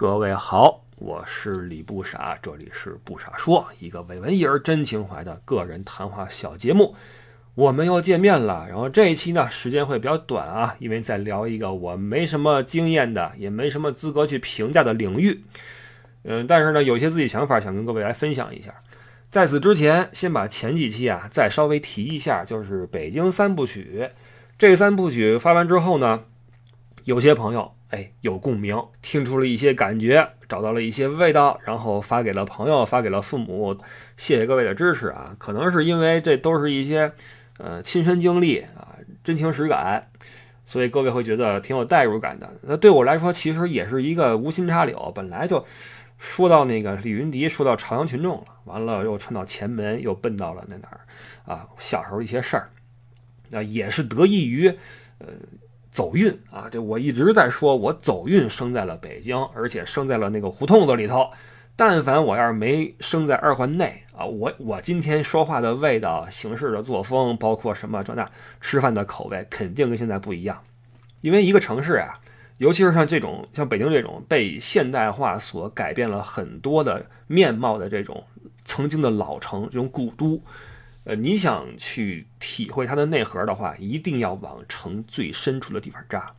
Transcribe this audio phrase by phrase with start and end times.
[0.00, 6.94] 各位好，我是李不傻，这里是不傻说，一个伪文艺而真情怀的个人谈话小节目。
[7.54, 15.44] 我们又见面了，然后这一期呢时间会比较短啊，因为在聊一个我没什么经验的，也没什么资格去评价的领域。
[16.22, 18.74] 嗯，但是呢，有些自己想法想跟各位来分享一下。
[19.28, 24.08] 在此之前，先把前几期啊再稍微提一下，就是北京三部曲。
[24.56, 26.24] 这三部曲发完之后呢，
[27.04, 27.74] 有些朋友。
[27.90, 33.76] 哎，有共鸣，听出了一些感觉，找到了一些味道，然后发给了朋友，发给了父母。
[34.16, 35.34] 谢谢各位的支持啊！
[35.38, 37.10] 可能是因为这都是一些
[37.58, 40.08] 呃亲身经历啊，真情实感，
[40.64, 42.48] 所以各位会觉得挺有代入感的。
[42.62, 45.66] 那对我来说，其实也是一个无心插柳，本来就
[46.16, 51.00] 说到那个李云迪，说到朝阳群众了，完了又穿到前门，又奔到了那哪儿
[51.44, 51.66] 啊？
[51.76, 52.70] 小时候一些事儿，
[53.50, 54.68] 那也是得益于
[55.18, 55.26] 呃。
[55.90, 56.68] 走运啊！
[56.70, 61.28] 这我一直在说，我走运生在了北京，而且生在了那个胡同子里头。
[61.74, 70.62] 但凡我要是没生在二环内啊，我我今天说话的味道、行事的作风，包括什么这那，吃饭的口味，肯定跟现在不一样。
[71.22, 72.20] 因为一个城市啊，
[72.58, 78.22] 尤其是像这种像北京这种被现代化所改变了很多的面貌的这种
[78.64, 80.40] 曾经的老城，这种古都。
[81.04, 86.34] 呃，你想去体会它的内核的话，一定要往城最深处的地方扎。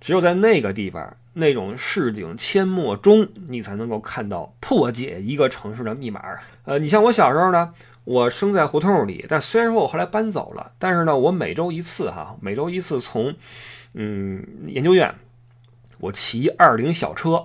[0.00, 6.22] 只有在那个地方，那种市井阡陌中，你才能够看到破解一个城市的密码。
[6.64, 13.34] 呃，你像我小时候呢，我生在胡同里，但虽然说我后来搬走了，但是呢，我每周一次哈，每周一次从
[13.92, 15.14] 嗯研究院，
[15.98, 17.44] 我骑二零小车，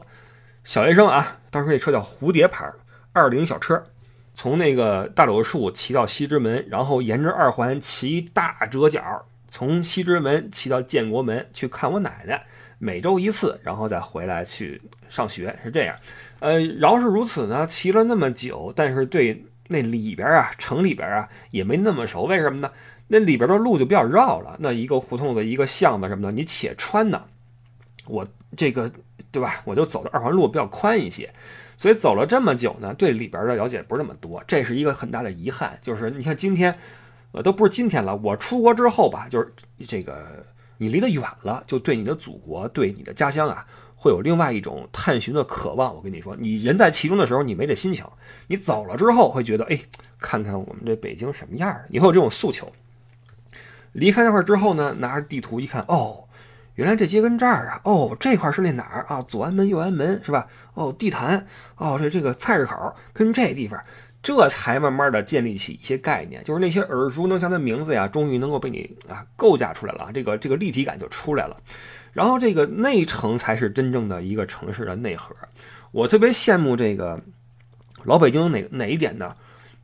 [0.63, 2.71] 小学生啊，当时那车叫蝴蝶牌
[3.11, 3.83] 二零小车。
[4.33, 12.43] 从那个大柳树骑到西直门，然后沿着二环骑大折角，从西直门骑到建国门去看我奶奶，
[12.79, 15.95] 每周一次，然后再回来去上学，是这样。
[16.39, 22.23] 呃，饶是如此呢，骑了那么久，但是对那里边啊，城里边啊，也没那么熟。
[22.23, 22.71] 为什么呢？
[23.07, 27.23] 那里边的路就比较绕了，那一个胡同的一个巷子什么的，你且穿呢，
[28.07, 28.25] 我
[28.57, 28.91] 这个
[29.31, 29.61] 对吧？
[29.65, 31.31] 我就走的二环路比较宽一些。
[31.77, 35.77] 所以走了这么久呢，对里边的了解不是那么多，这是一个很大的遗憾。
[35.81, 36.77] 就是你看今天，
[37.31, 38.15] 呃，都不是今天了。
[38.15, 39.51] 我出国之后吧，就是
[39.85, 40.45] 这个
[40.77, 45.93] 你离得远了，就对你的祖国、对你的家乡啊，会有另外一种探寻的渴望。
[45.95, 48.05] 我跟你说，你人在其中的时候，你没这心情；
[48.47, 49.79] 你走了之后，会觉得，哎，
[50.19, 52.71] 看看我们这北京什么样，你会有这种诉求。
[53.93, 56.22] 离开那块之后呢，拿着地图一看，哦。
[56.75, 59.21] 原来这街跟这儿啊，哦，这块是那哪儿啊？
[59.21, 60.47] 左安门、右安门是吧？
[60.73, 61.45] 哦，地坛，
[61.77, 63.79] 哦，这这个菜市口跟这地方，
[64.23, 71.57] 这才慢慢的建立起一些概念，就是那些耳熟能详的名字呀，终于能够被你啊构架出来了，这个这个立体感就出来了。
[72.11, 75.35] 然后这个内城才是真正的一个城市的内核。
[75.91, 77.21] 我特别羡慕这个
[78.03, 79.35] 老北京哪哪一点呢？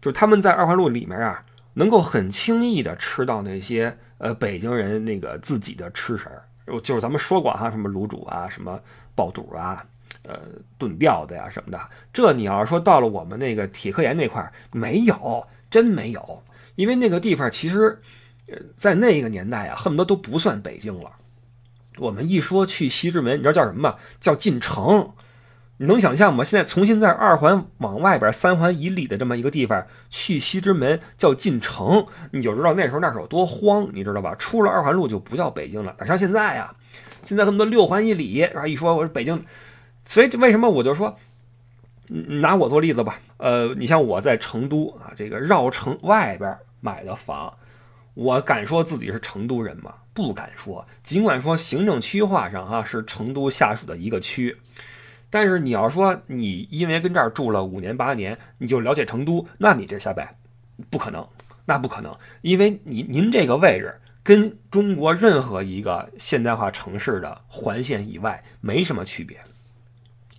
[0.02, 6.44] 就是他们在二环路里面啊，能够很轻易的吃到那些呃北京人那个自己的吃食儿。
[6.82, 8.78] 就是咱们说过哈，什么卤煮啊，什么
[9.16, 9.86] 爆肚啊，
[10.24, 10.40] 呃，
[10.78, 11.80] 炖吊子呀什么的。
[12.12, 16.44] 这你要是说到了我们那个铁科研那块儿，没有，真没有。
[16.76, 18.02] 因为那个地方其实，
[18.76, 21.12] 在那个年代啊，恨不得都不算北京了。
[21.98, 23.96] 我们一说去西直门，你知道叫什么吗？
[24.20, 25.12] 叫进城。
[25.82, 26.44] 你能想象吗？
[26.44, 34.36] 现在从现在二环往外边三环以里的这么一个地方去西直门叫进城，你就知道那时候那是有多荒，你知道吧？
[34.36, 35.96] 出了二环路就不叫北京了。
[35.98, 36.76] 哪像现在呀？
[37.24, 39.42] 现在恨不得六环以里，然后一说我是北京，
[40.04, 41.18] 所以为什么我就说，
[42.10, 43.18] 拿我做例子吧。
[43.38, 47.54] 呃，你像我在成都啊，这个绕城外边买的房，
[48.16, 49.94] 我敢说自己是成都人吗？
[50.14, 50.86] 不敢说。
[51.04, 54.58] 尽管说行政区划上哈是成都下属的一个区。
[55.30, 60.38] 但是你要说你因为跟这儿住了五年八年，你就了解成都，那你这瞎掰，
[60.90, 61.28] 不可能，
[61.66, 69.38] 那不可能，因为你您这个位置跟中国任何一个现代化城市的环线以外没什么区别，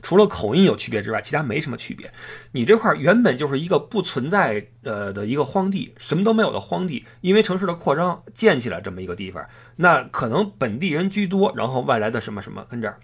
[0.02, 2.10] 除了口音有区别之外，其他没什么区别。
[2.52, 9.46] 你这块原本就是一个不存在呃的一个荒地，什么都没有的荒地，因为城市的扩张建起来这么一个地方，
[9.76, 12.98] 那可能本地人居多，然后外来的什么什么跟这儿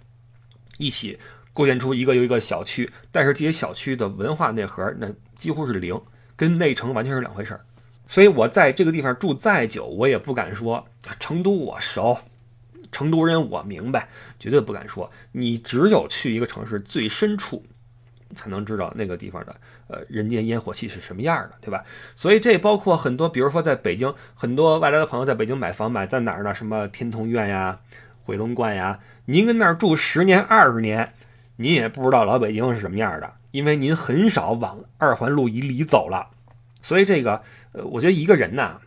[0.79, 1.19] 一起。
[1.56, 5.99] 构建出一个又一个小区，但是这些小区的文化内核那几乎是零，
[6.37, 7.64] 跟内城完全是两回事儿。
[8.06, 10.87] 所以我在这个地方住再久，我也不敢说
[11.19, 12.19] 成都我熟，
[12.93, 14.06] 成都人我明白，
[14.38, 15.11] 绝对不敢说。
[15.32, 17.64] 你只有去一个城市最深处，
[18.35, 19.56] 才能知道那个地方的
[19.88, 21.82] 呃人间烟火气是什么样的，对吧？
[22.14, 26.55] 所以这包括很多，比如说在北京，很多外来的朋友在北京买房买在哪儿呢？
[26.55, 27.81] 什么天通苑呀、
[28.25, 31.14] 回龙观呀，您跟那儿住十年二十年。
[31.56, 36.29] 您也不知道老北京是什么样的，因为您很少往二环路以里走了。
[36.82, 37.43] 所以这个，
[37.73, 38.79] 呃，我觉得一个人呐，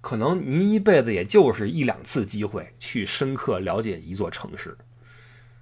[0.00, 4.76] 可能您一辈子也就是一两次机会去深刻了解一座城市，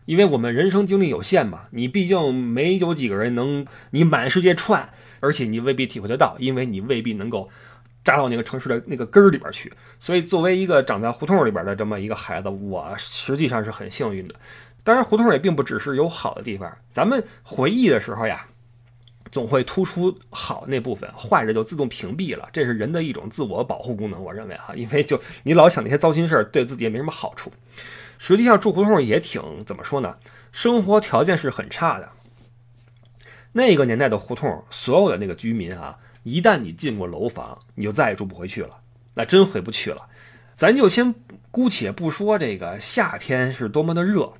[0.07, 4.89] 因为我们人生经历有限嘛，你毕竟没有几个人能你满世界串，
[5.21, 7.49] 而且你未必体会得到，因为你未必能够
[8.03, 9.73] 扎到那个城市的那个根儿里边去。
[10.01, 14.35] 所以，作为一个长在胡同里边的这么一个孩子，我实际上是很幸运的。
[14.85, 18.47] 当然，胡同也并不只是有好的地方，咱们回忆的时候呀。
[19.31, 24.23] 总会突出好那部分，坏的就自动屏蔽了，这是人的一种自我保护功能。
[24.23, 27.51] 我认为哈， 因为就你老想那些糟心事儿，对自己也没什么好处。
[28.19, 30.15] 实际上住胡同也挺怎么说呢？
[30.51, 32.07] 生活条件是很差的。
[33.53, 38.77] 那个年代的胡同，所有的那个居民啊，一旦你进过楼房，你就再也住不回去了，
[39.15, 40.07] 那真回不去了。
[40.53, 41.15] 咱就先
[41.51, 44.31] 姑且不说这个夏天是多么的热。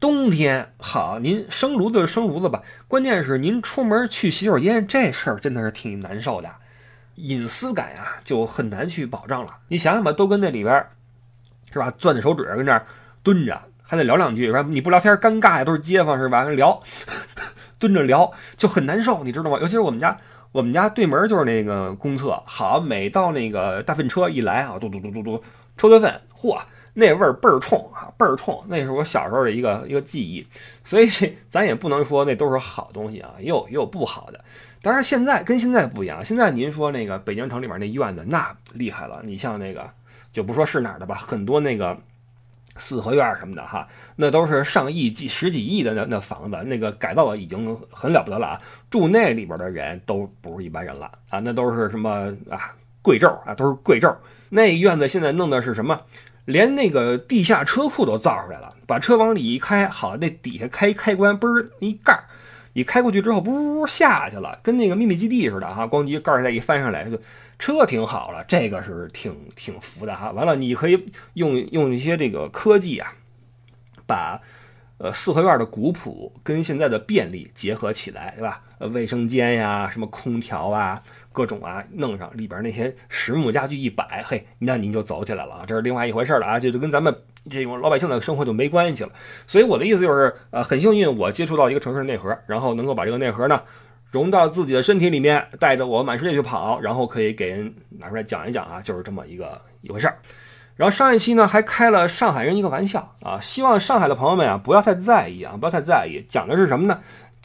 [0.00, 2.62] 冬天好，您生炉子就生炉子吧。
[2.86, 6.48] 关键是您出门去洗手间这事儿真的是挺难受的，
[7.16, 9.56] 隐私感呀就很难去保障了。
[9.66, 10.86] 你想想吧，都跟那里边
[11.72, 12.86] 是吧，攥着手指跟那儿
[13.24, 14.64] 蹲着，还得聊两句，是吧？
[14.68, 16.44] 你不聊天尴尬呀，都是街坊是吧？
[16.44, 16.80] 聊
[17.80, 19.58] 蹲着聊就很难受，你知道吗？
[19.60, 20.16] 尤其是我们家，
[20.52, 25.42] 我们家对门就是那个公厕，好，每到那个大粪车一来啊，嘟嘟嘟嘟嘟
[25.76, 26.56] 抽的粪，嚯！
[26.98, 28.60] 那味儿倍儿冲啊，倍儿冲！
[28.66, 30.44] 那是我小时候的一个一个记忆，
[30.82, 31.08] 所以
[31.48, 34.44] 咱也不能说那都是好东西啊，也有也有不好的。
[34.82, 39.88] 当然现在跟现在不一样，现在您说那个北京城里面那院子那厉害了，你像那个
[40.32, 41.96] 就不说是哪儿的吧，很多那个
[42.76, 43.86] 四合院什么的哈，
[44.16, 48.60] 那都是上亿、几十几亿的那那房子，那个改造的已经很了不得了啊，
[48.90, 54.12] 住那里边的人都不是一般人了啊，那都是什么啊贵胄啊，都是贵胄。
[54.50, 56.00] 那院子现在弄的是什么？
[56.48, 62.24] 连那个地下车库都造出来了，把车往里一开，好，那底下开开关，嘣儿一盖儿，
[62.72, 67.20] 你开过去之后，呜下去了，跟那个秘密基地似的哈，咣叽盖儿再一翻上来，就
[67.58, 70.30] 车停好了，这个是挺挺服的哈。
[70.30, 73.12] 完了，你可以用用一些这个科技啊，
[74.06, 74.40] 把
[74.96, 78.62] 呃四合院的古朴跟现在的便利结合起来，对吧？
[78.78, 81.02] 呃，卫生间呀，什么空调啊。
[81.38, 87.16] 各种啊，弄上里边那些实木家具一摆，嘿，那您就走起来了啊，这是另外一回事了啊，这就跟咱们
[87.48, 89.10] 这种老百姓的生活就没关系了。
[89.46, 93.62] 所以我的意思就是，呃，很幸运我接触到一个城市的内核，然后能够把这个内核呢
[94.10, 100.18] 融到自己的身体里面，带着我满世界去跑，然后可以给人拿出来讲一讲啊，就是这么一个一回事儿。
[100.74, 107.00] 然后上一期呢还开了上海人一个玩笑啊，希望上海的朋友们啊不要太在意啊，不要太在意，讲的是什么呢？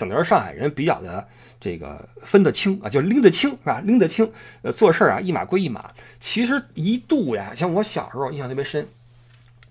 [0.08, 1.28] 讲的是上海人比较的。
[1.60, 3.82] 这个分得清啊，就拎得清是吧？
[3.86, 4.30] 拎得清，
[4.64, 5.92] 呃，做事啊一码归一码。
[6.20, 8.86] 其实一度呀，像我小时候印象特别深，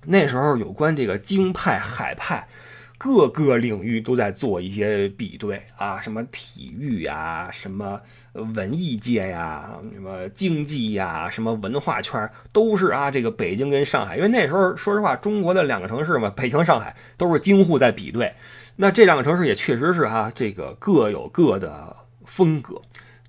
[0.06, 2.49] 那时候有关这个京派、海派，
[2.96, 8.00] 各个领域都在做一些比对啊，什么体育呀，什么
[8.32, 18.32] 文艺界呀，什么经济呀，什么文化圈，都是啊，这个北京跟上海，因为那时候说实话，中国的两个城市嘛，北京、上海都是京沪在比对。
[18.76, 22.80] 那这两个城市也确实是哈，这个各有各的风格，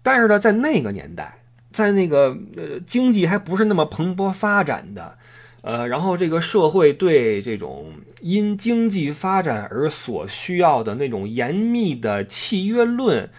[0.01, 1.39] 但是呢，在那个年代，
[1.71, 5.17] 在那个呃经济还不是那么蓬勃发展的，
[5.61, 7.91] 呃，然后这个社会对这种
[8.21, 13.29] 因经济发展而所需要的那种严密的契约论，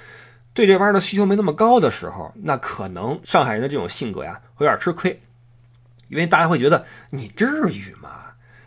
[0.52, 5.18] 对这玩意儿的需求没那么高的时候，那可能上海人的这种性格呀，会有点吃亏，
[6.08, 8.24] 因为大家会觉得你至于吗？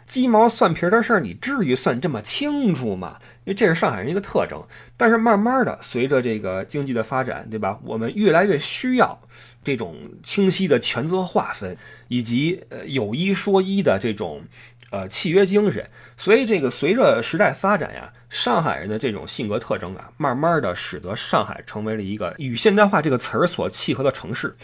[0.07, 3.17] 鸡毛蒜皮的事儿，你至于算这么清楚吗？
[3.43, 4.63] 因为这是上海人一个特征。
[4.95, 7.77] 但是慢慢的，随着这个经济的发展，对吧？
[7.83, 9.19] 我们越来越需要
[9.65, 14.41] 这种清晰的权责划分，以及呃有一说一的这种
[14.91, 15.85] 呃契约精神。
[16.15, 24.55] 所以这个随着时代发展呀，上海人的这种性格特征啊，慢慢的使得上海成为了一个与现代化这个词儿所契合的城市。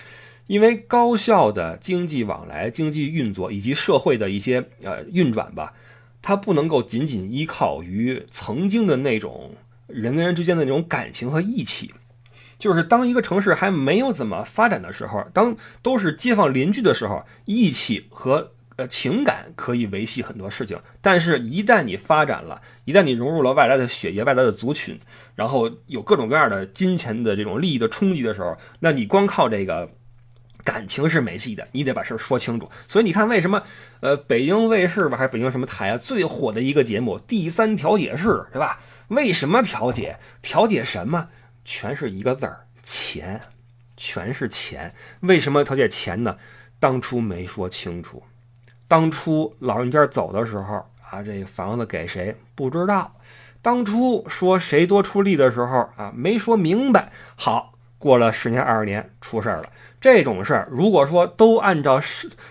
[0.48, 5.74] 因为高效的经济往来、经济运作以及社会的一些呃运转吧，
[6.22, 9.56] 它不能够仅仅依靠于曾经的那种
[9.88, 11.94] 人跟人之间的那种感情和义气。
[12.60, 20.80] 就是当一个城市还没有怎么发展的时候，当都是街坊邻居的时候，义气和呃情感可以维系很多事情。
[21.02, 25.00] 但是，一旦你发展了，一旦你融入了外来的血液、外来的族群，
[25.36, 29.90] 然后有各种各样的金钱的这种利益的冲击的时候，那你光靠这个。
[30.64, 32.70] 感情是没戏的，你得把事儿说清楚。
[32.88, 33.62] 所以你看，为什么
[34.00, 38.80] 呃，北京卫视吧，还是北京什么台啊，最火的一个节目《第三调解室》，对吧？
[39.10, 40.18] 为什么调解？
[40.42, 41.28] 调解什么？
[41.66, 43.40] 全是一个字儿，钱，
[43.96, 44.94] 全是钱。
[45.22, 46.38] 为什么调解钱呢？
[46.80, 48.24] 当初没说清楚。
[48.88, 53.16] 当初老人家走的时候啊，这房子给谁不知道？
[53.62, 57.12] 当初说谁多出力的时候啊，没说明白。
[57.36, 57.73] 好，
[58.04, 59.70] 过了十年二十年，出事儿了。
[60.02, 62.02] 这种事儿，如果说都按照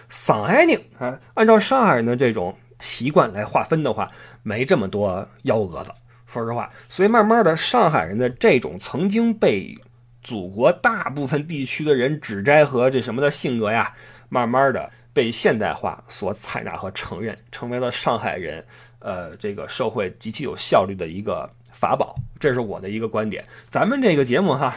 [0.08, 4.10] 上海宁啊，按照上海人的这种习惯来划分的话，
[4.42, 5.90] 没这么多幺蛾子。
[6.24, 9.76] 说实话，所以慢慢的，上海人的这种曾经被
[10.22, 13.92] 祖国大部分地区的人指摘和这什么的性格呀，
[14.30, 18.64] 慢慢的被现代化所采纳和承认，成为了上海人
[19.00, 22.16] 呃这个社会极其有效率的一个法宝。
[22.40, 23.44] 这是我的一个观点。
[23.68, 24.74] 咱们这个节目哈。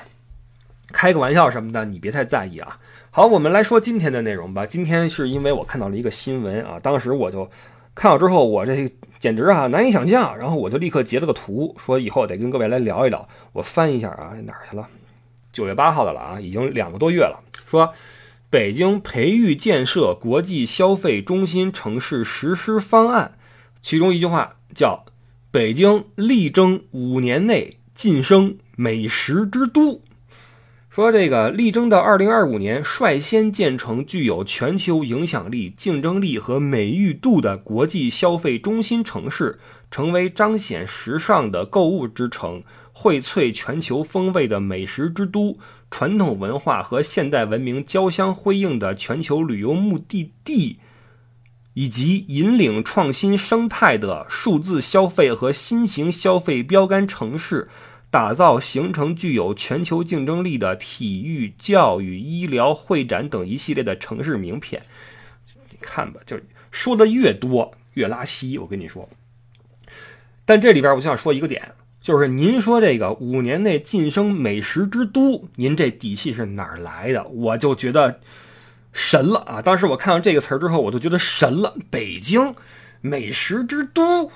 [0.95, 2.77] 开个玩笑什么的，你别太在意啊。
[3.11, 4.65] 好，我们来说今天的内容吧。
[4.65, 7.49] 今天是因为我看到了一个新闻啊，当时我就
[7.93, 10.37] 看到之后，我这简直啊难以想象。
[10.37, 13.27] 然后我就立刻截了个图，说以后得跟各位来聊一聊。
[13.51, 14.87] 我翻一下啊，哪儿去了？
[15.51, 17.43] 九月八号的了啊，已经两个多月了。
[17.65, 17.93] 说
[18.49, 23.33] 北京培育建设国际消费中心城市实施方案，
[23.81, 25.03] 其中一句话叫
[25.51, 29.99] “北京力争五年内晋升美食之都”。
[30.95, 39.59] 说这个力争到二零二五年率先建成具有全球影响力、竞争力和美誉度的国际消费中心城市，
[39.91, 45.57] 成为彰显时尚的购物之城、荟萃全球风味的美食之都、
[45.91, 50.79] 传统文化和现代文明交相辉映的全球旅游目的地，
[51.73, 57.67] 以及引领创新生态的数字消费和新型消费标杆城市。
[58.15, 64.83] 打造形成具有全球竞争力的体育、教育、医疗、会展等一系列的城市名片。
[65.69, 66.39] 你看吧，就
[66.71, 68.57] 说的越多越拉稀。
[68.57, 69.09] 我跟你说，
[70.45, 77.21] 但这里边我想说一个点，就是您说这个五年内晋升美食之都，您这底气是哪儿来的？
[77.25, 78.21] 我就觉得
[78.93, 79.61] 神了啊！
[79.61, 81.75] 当时我看到这个词儿之后，我就觉得神了。
[81.89, 82.55] 北京
[83.01, 84.31] 美食之都。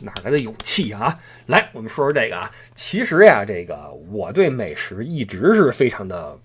[0.00, 1.18] 哪来的勇气啊？
[1.46, 2.50] 来，我们说说这个啊。
[2.74, 6.38] 其实呀，这个我对美食一直是非常的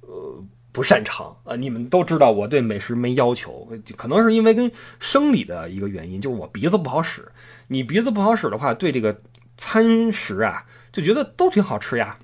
[0.00, 1.56] 呃不擅长啊。
[1.56, 7.26] 你们都知道我对美食没要求，可能是因为跟生理的一个原因，就是我鼻子不好使。
[7.68, 9.20] 你鼻子不好使的话，对这个
[9.56, 12.18] 餐食啊就觉得都挺好吃呀，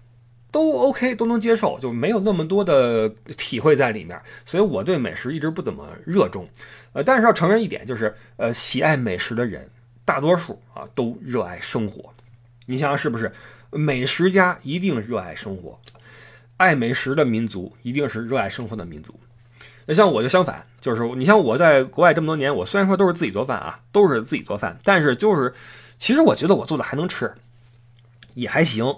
[0.51, 4.21] 都 OK 都能接受，就没有那么多的体会在里面。
[4.45, 6.49] 所以我对美食一直不怎么热衷。
[6.93, 9.69] 呃，但是要承认一点，就是呃喜爱美食的人。
[10.07, 12.15] 大多数啊都热爱生活，
[12.65, 13.31] 你想想是不是？
[13.73, 15.79] 美食家一定热爱生活，
[16.57, 19.19] 爱美食的民族一定是热爱生活的民族。
[19.87, 25.53] 那像我就相反，就是你像我在国外这么多年，我虽然说都是自己做饭啊，都是自己做饭，但是就是
[25.99, 27.35] 其实我觉得我做的还能吃，
[28.35, 28.97] 也还行。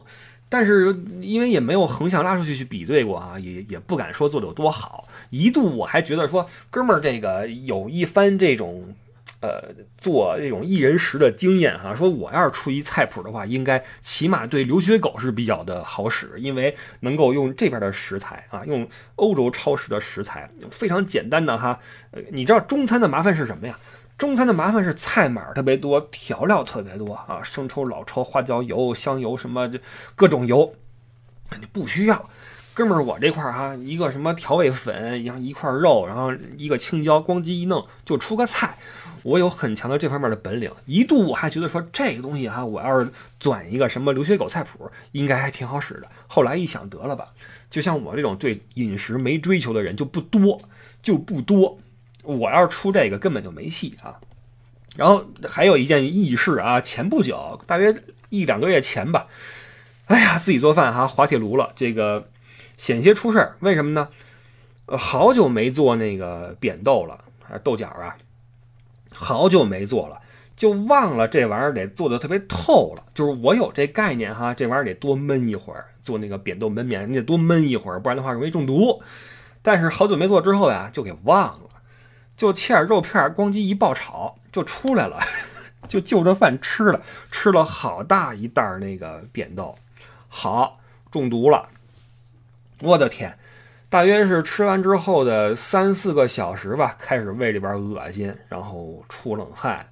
[0.50, 5.08] 但是因为也没有横向拉出去去比对过啊，也也不敢说做的有多好。
[5.30, 8.94] 一度我还觉得说，哥们儿这个有一番这种。
[9.40, 21.78] 呃，做这种一人食的经验哈，说我要是出一菜谱的话，应该起码对留学狗是比较的好使，因为能够用这边的食材啊，用欧洲超市的食材，非常简单的哈。
[22.10, 23.78] 呃，你知道中餐的麻烦是什么呀？
[24.16, 29.70] 中餐的麻烦是菜码特别多，调料特别多啊，生抽、老抽、花椒油、香油什么
[30.16, 30.74] 各种油，
[31.60, 32.28] 你不需要。
[32.78, 38.78] 哥们儿，我这块儿哈，一个什么调味粉，然后一块肉，然后一个青椒，咣叽一弄就出个菜。
[39.24, 46.02] 我有很强的这方面的本领，一度我还觉得说这个东西哈，我要是转一个什么留学狗菜谱，应该还挺好使的。
[46.28, 47.26] 后来一想，得了吧，
[47.68, 50.60] 就像我这种对饮食没追求的人就不多，
[51.02, 51.76] 就不多。
[52.22, 54.20] 我要是出这个根本就没戏啊。
[54.94, 57.92] 然后还有一件轶事啊，前不久，大约
[58.28, 59.26] 一两个月前吧，
[60.06, 62.28] 哎呀，自己做饭哈，滑铁卢了，这个
[62.78, 63.56] 险些出事儿。
[63.60, 64.08] 为什么呢？
[64.86, 68.16] 好久没做那个扁豆了，还是豆角啊。
[69.12, 70.18] 好久没做了，
[70.56, 73.04] 就忘了这玩意儿得做的特别透了。
[73.12, 79.02] 就是我有这概念哈，这玩意儿得多焖一会儿，做那个扁豆焖面，你得多焖一会儿，不然的话容易中毒。
[79.60, 81.68] 但是好久没做之后呀，就给忘了，
[82.36, 85.18] 就切点肉片，咣叽一爆炒就出来了，
[85.88, 89.74] 就就着饭吃了，吃了好大一袋那个扁豆，
[90.28, 90.80] 好
[91.10, 91.68] 中毒了，
[92.82, 93.36] 我的天！
[93.90, 99.88] 大约是吃完之后的三四个小时吧，开始胃里边恶心，然后出冷汗，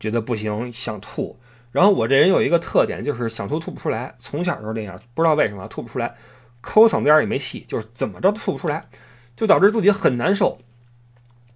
[0.00, 1.38] 觉得不行，想吐。
[1.70, 6.14] 然后我这人有一个特点，就是想吐吐不出来，从小就是这样，不知道为什么吐不出来，
[6.62, 8.86] 抠嗓子眼也没戏，就是怎么着吐不出来，
[9.36, 10.58] 就导致自己很难受。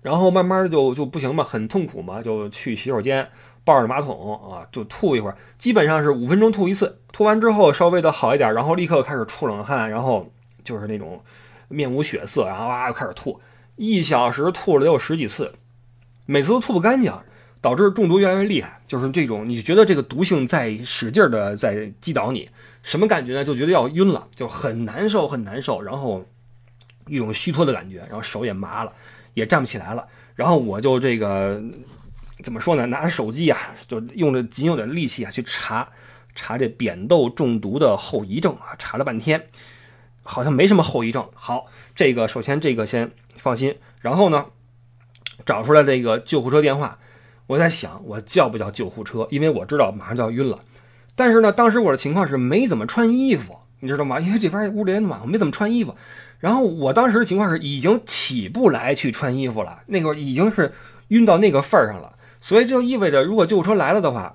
[0.02, 3.26] 然后慢慢的就就不行嘛，很痛苦嘛，就去洗手间
[3.64, 10.30] 抱着马桶啊，就吐一会儿，基本上是五分钟吐一次，吐完之后稍微的好一点，然后立刻开始出冷汗，然后
[10.64, 11.22] 就是那种。
[11.72, 13.40] 面无血色，然后哇又开始吐，
[13.76, 15.54] 一小时吐了得有十几次，
[16.26, 17.14] 每次都吐不干净，
[17.60, 18.80] 导致中毒越来越厉害。
[18.88, 22.50] 就是这种，你觉得这个毒性在使劲的在击倒你，
[22.82, 23.44] 什么感觉呢？
[23.44, 26.26] 就觉得要晕了，就很难受，很难受，然后
[27.06, 28.92] 一种虚脱的感觉，然后手也麻了，
[29.34, 30.04] 也站不起来了。
[30.34, 31.62] 然后我就这个
[32.42, 32.84] 怎么说呢？
[32.86, 35.88] 拿着手机啊，就用着仅有的力气啊去查
[36.34, 39.46] 查这扁豆中毒的后遗症啊，查了半天，
[40.30, 41.28] 好像没什么后遗症。
[41.34, 43.76] 好，这个首先这个先放心。
[43.98, 44.46] 然后呢，
[45.44, 46.98] 找出来这个救护车电话，
[47.48, 50.60] 我在想我叫不叫救护车，因为我知道马上就要晕了。
[51.16, 54.20] 但是呢，当时我的情况是没怎么穿衣服，你知道吗？
[54.22, 55.96] 因为这边屋里暖和，没怎么穿衣服。
[56.38, 60.72] 然后我当时的情况是已经起不来去穿衣服了，那个已经是
[61.08, 62.14] 晕到那个份儿上了。
[62.40, 64.32] 所以这就意味着，如果救护车来了的话，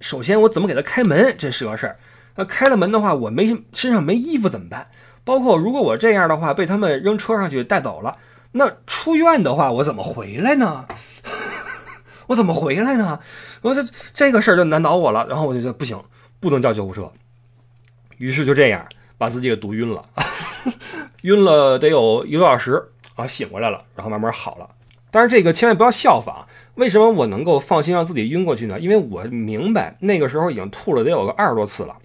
[0.00, 1.96] 首先我怎么给他开门，这是个事儿。
[2.34, 4.88] 那开了门的话，我没身上没衣服怎么办？
[5.26, 8.16] 包括如果我这样的话被他们扔车上去带走了。
[8.52, 10.86] 那出院的话，我怎么回来呢？
[12.28, 13.18] 我怎么回来呢？
[13.62, 15.26] 我这这个事儿就难倒我了。
[15.28, 16.00] 然后我就觉得不行，
[16.38, 17.12] 不能叫救护车。
[18.18, 18.86] 于是就这样
[19.18, 20.08] 把自己给毒晕了，
[21.22, 22.82] 晕了得有一个多小时
[23.16, 24.70] 啊，醒过来了，然后慢慢好了。
[25.10, 26.46] 但是这个千万不要效仿。
[26.76, 28.78] 为什么我能够放心让自己晕过去呢？
[28.78, 31.96] 因为我明白那个时候已经吐了得有个二十多次了，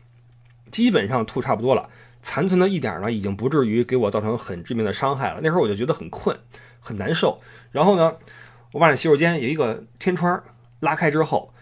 [0.72, 1.88] 基本上吐差不多了。
[2.22, 5.40] 残存的一点呢，已经不至于给我造成很致命的伤害了。
[5.42, 6.38] 那时候我就觉得很困，
[6.80, 7.42] 很难受。
[7.72, 8.16] 然后呢，
[8.72, 10.42] 我把那洗手间有一个天窗
[10.80, 11.54] 拉开之后，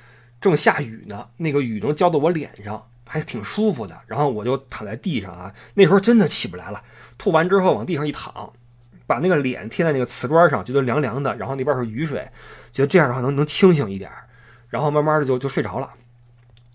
[0.41, 3.97] 正下雨呢，那个雨能浇到我脸上，还挺舒服的。
[4.07, 6.83] 然后我就躺在地上啊，那时候真的起不来了。
[7.17, 8.53] 吐完之后往地上一躺，
[9.07, 11.35] 把那个脸贴在那个瓷砖上，觉得凉凉的。
[11.35, 12.29] 然后那边是雨水，
[12.71, 14.09] 觉得这样的话能能清醒一点。
[14.69, 15.91] 然后慢慢的就就睡着了。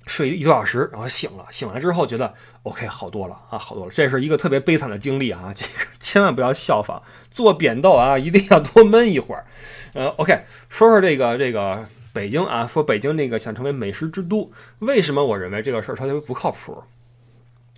[0.06, 1.46] 睡一个多小时，然后醒了。
[1.50, 3.90] 醒来之后觉得 OK，好多了啊，好多了。
[3.90, 7.02] 这是一个特别悲惨的经历啊，这个千万不要效仿。
[7.30, 9.46] 做扁豆啊，一定要多焖一会儿。
[9.94, 16.82] 呃，OK，说说这个这个北京啊，说北京那个想成为美食之都，为什么我认为这个事儿特别不靠谱？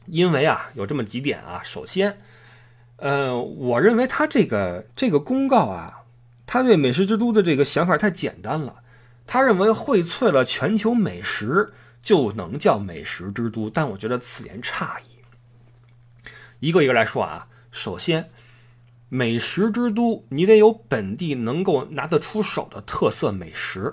[0.07, 1.61] 因为啊，有这么几点啊。
[1.63, 2.19] 首先，
[2.97, 6.03] 呃，我认为他这个这个公告啊，
[6.45, 8.77] 他对美食之都的这个想法太简单了。
[9.27, 11.73] 他认为荟萃了全球美食。
[12.07, 15.19] 就能叫美食之都，但我觉得此言差矣。
[16.61, 18.31] 一个一个来说啊，首先，
[19.09, 23.93] 美食之都你得有本地能够拿得出手的特色美食。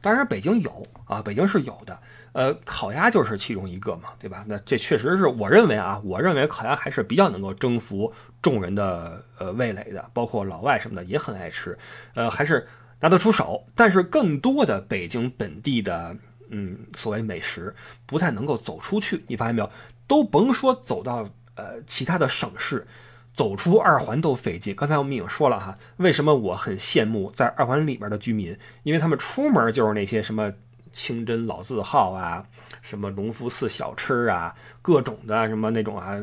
[0.00, 1.96] 当然，北京有啊，北京是有的。
[2.32, 4.44] 呃，烤鸭就是其中一个嘛，对吧？
[4.48, 8.12] 那这确实是我认为啊，我认为烤鸭还是比较能够征服
[8.42, 11.78] 众人的呃味蕾的，包括老外什么的也很爱吃，
[12.14, 12.66] 呃，还是
[12.98, 13.64] 拿得出手。
[13.76, 16.16] 但是更多的北京本地的。
[16.50, 17.74] 嗯，所谓美食
[18.06, 19.70] 不太能够走出去，你发现没有？
[20.06, 22.86] 都甭说走到呃其他的省市，
[23.32, 24.74] 走出二环都费劲。
[24.74, 28.56] 刚才我们已经说了哈，为什么我很羡慕在二环里面的居民？
[28.82, 30.52] 因为他们出门就是那些什么
[30.92, 32.44] 清真老字号啊，
[32.82, 36.20] 什么隆福寺小吃啊，各种的什么那种啊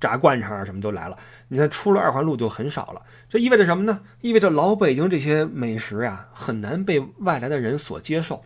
[0.00, 1.18] 炸灌肠啊，什么都来了。
[1.48, 4.00] 你看出了二环路就很少了，这意味着什么呢？
[4.20, 8.44] 意味着老北京这些美食呀，很难被外来的人所接受。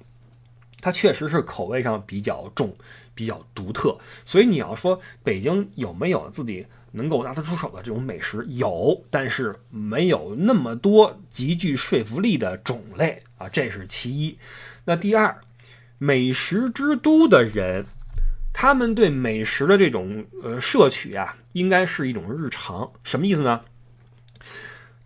[0.80, 2.74] 它确实是口味上比较重，
[3.14, 14.38] 比较独特，所以你要说北京有没有自己能够拿得出手的这种美食，有，但是没有那么多极具说服力的种类啊，这是其一。
[14.84, 15.36] 那第二，
[15.98, 17.84] 美食之都的人，
[18.52, 23.62] 他们对美食的这种呃摄取啊，应该是一种日常，什么意思呢？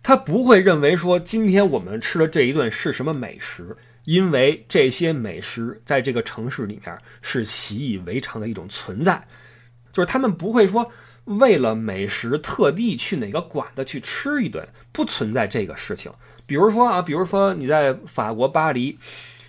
[0.03, 3.75] 他不会认为说今天我们吃的这一顿是什么美食。
[4.05, 9.27] 因为这些美食在这个城市里面是习以为常的一种存在，
[9.91, 10.91] 就是他们不会说
[11.25, 16.11] 为了美食特地去哪个馆子去吃一顿，不存在这个事情。
[16.45, 18.97] 比如说啊，比如说你在法国巴黎，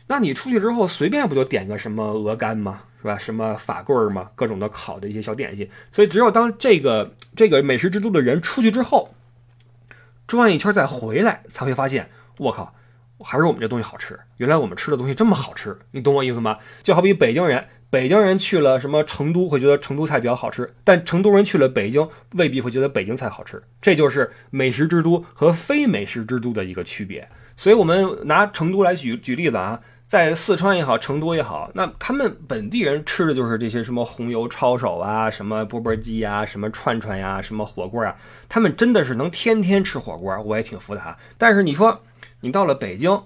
[0.07, 2.83] 那你出去之后随便不就点个什么鹅肝吗？
[3.03, 3.19] 是吧？
[3.19, 4.31] 什么法棍儿吗？
[4.35, 5.69] 各种的烤的一些小点心。
[5.93, 9.15] 所以只有当这个这个美食之都的人出去之后，
[10.27, 12.73] 转一圈再回来，才会发现，我靠。
[13.19, 14.19] 还是我们这东西好吃。
[14.39, 16.59] 原来我们吃的东西这么好吃，你懂我意思吗？
[16.83, 23.63] 就好比北京人，北京人去了什么成都，会觉得成都菜比较好吃；但成都人去了北京，未必会觉得北京菜好吃。
[23.81, 27.29] 这就是美食之都和非美食之都的一个区别。
[27.57, 38.17] 所以，我们拿成都来举举例子啊，在四川也好，成都也好，那他们本地人吃的就是这些什么红油抄手啊，什么钵钵鸡呀，什么串串呀，什么火锅啊，
[38.49, 41.17] 他们真的是能天天吃火锅，我也挺服他。
[41.39, 42.03] 但是你说。
[42.45, 43.23] 你到了北京，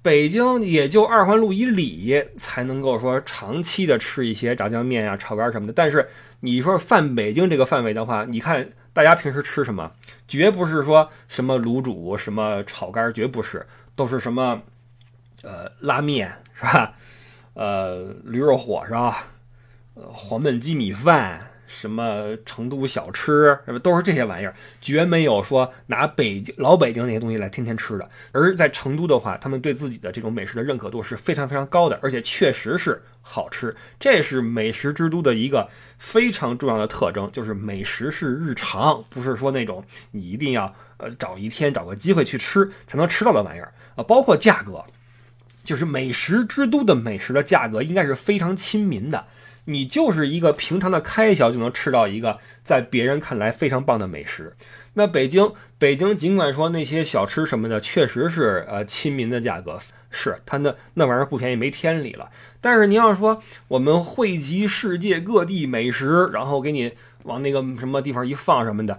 [0.00, 5.72] 北京也就二环路以里才能够说长期的吃一些炸酱面呀、炒肝什么的。
[5.74, 6.08] 但是
[6.40, 9.92] 你说泛北京这个范围的话，你看大家平时吃什么，
[10.26, 14.62] 绝不是说什么卤煮、什么炒肝，绝不是，都是什么
[15.42, 16.94] 呃，拉面是吧？
[17.52, 19.14] 呃，驴肉火烧，
[19.92, 21.47] 呃，黄焖鸡米饭。
[21.68, 28.10] 什么成都小吃，什么都是这些玩意儿，绝没有说拿北京老北京那些东西来天天吃的。
[28.32, 33.76] 而在成都的话，他们对自己的这种美食的认可度是非常非常高的，而且确实是好吃。
[34.00, 44.02] 这是美食之都的一个非常重要的特征，就是美食是日常，不是说那种你一定要呃找一天找个机会去吃才能吃到的玩意儿啊。
[44.02, 44.82] 包括价格，
[45.62, 49.26] 就是美食之都的美食的价格应该是非常亲民的。
[49.70, 54.56] 你就是一个平常的开销就能吃到一个在别人看来非常棒的美食。
[54.94, 59.78] 那北京，北京尽管说那些小吃什么的确实是呃亲民的价格，
[60.10, 62.30] 是它那那玩意儿不便宜没天理了。
[62.62, 68.98] 但是您要说我们汇集世界各地美食，然后给你往那个什么地方一放什么的。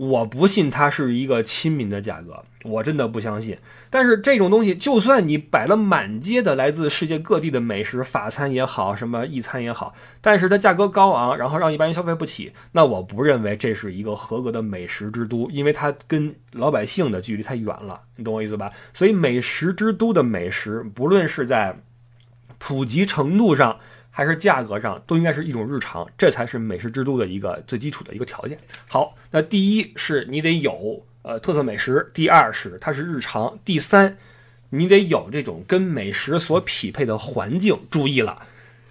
[0.00, 3.58] 我不信它是一个亲民的价格，我真的不相信。
[3.90, 18.72] 但是这种东西，就算你摆了满街的来自世界各地的美食，法餐也好，什么意餐也好，但是它价格高昂，然后让一般人消费不起，那我不认为这是一个合格的美食之都，因为它跟老百姓的距离太远了，你懂我意思吧？
[18.94, 21.76] 所以美食之都的美食，不论是在
[22.56, 23.78] 普及程度上。
[24.20, 28.58] 还是价格上都应该是一种日常，这才是美食之都的一个最基础的一个条件。
[28.86, 34.18] 好，那第一是你得有呃特色美食，第二是它是日常，第三
[34.68, 37.78] 你得有这种跟美食所匹配的环境。
[37.90, 38.42] 注意了。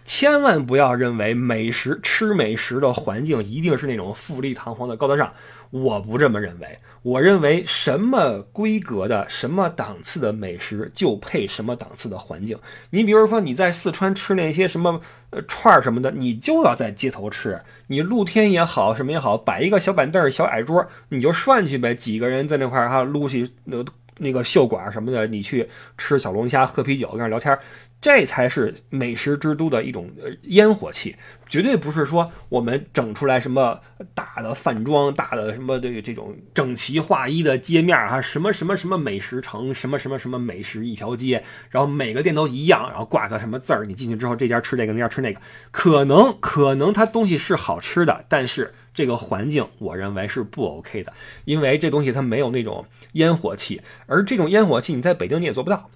[0.03, 5.31] 千万不要认为美食吃美食的环境一定是那种富丽堂皇的高大上，
[5.69, 6.79] 我不这么认为。
[7.01, 12.59] 我认为什么规格的、什么档次的美食就配什么档次的环境。
[12.89, 17.57] 你比如说你在四川吃那些什么呃串儿什么的，你就要在街头吃。
[17.87, 21.95] 你露天也好，什么也好，摆一个小板凳、小矮桌，你就涮去呗。
[21.95, 27.57] 几个人在那块儿哈撸起那个那个袖管什么的，你去吃小龙虾、喝啤酒、跟那聊天。
[28.01, 30.09] 这才是美食之都的一种
[30.43, 31.17] 烟火气，
[31.49, 33.81] 绝对不是说我们整出来什么
[34.13, 51.11] 大的饭庄、大的什么的这种整齐划一的街面啊，什么什么什么美食城，什么什么什么美食一条街，然后每个店都一样，然后挂个什么字儿，你进去之后这家吃这个，那家吃那个，可能可能它东西是好吃的，但是这个环境我认为是不 OK 的，
[51.43, 55.89] 因为这东西它没有那种烟火气，而这种烟火气你在北京你也做不到。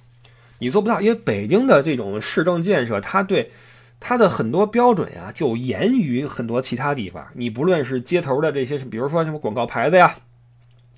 [0.60, 3.52] 你做不到，因为北京的这种市政建设，它对
[4.00, 7.28] 它的很多标准呀，就严于很多其他地方。
[7.34, 10.16] 你不论是街头的这些，比如说什么广告牌子呀、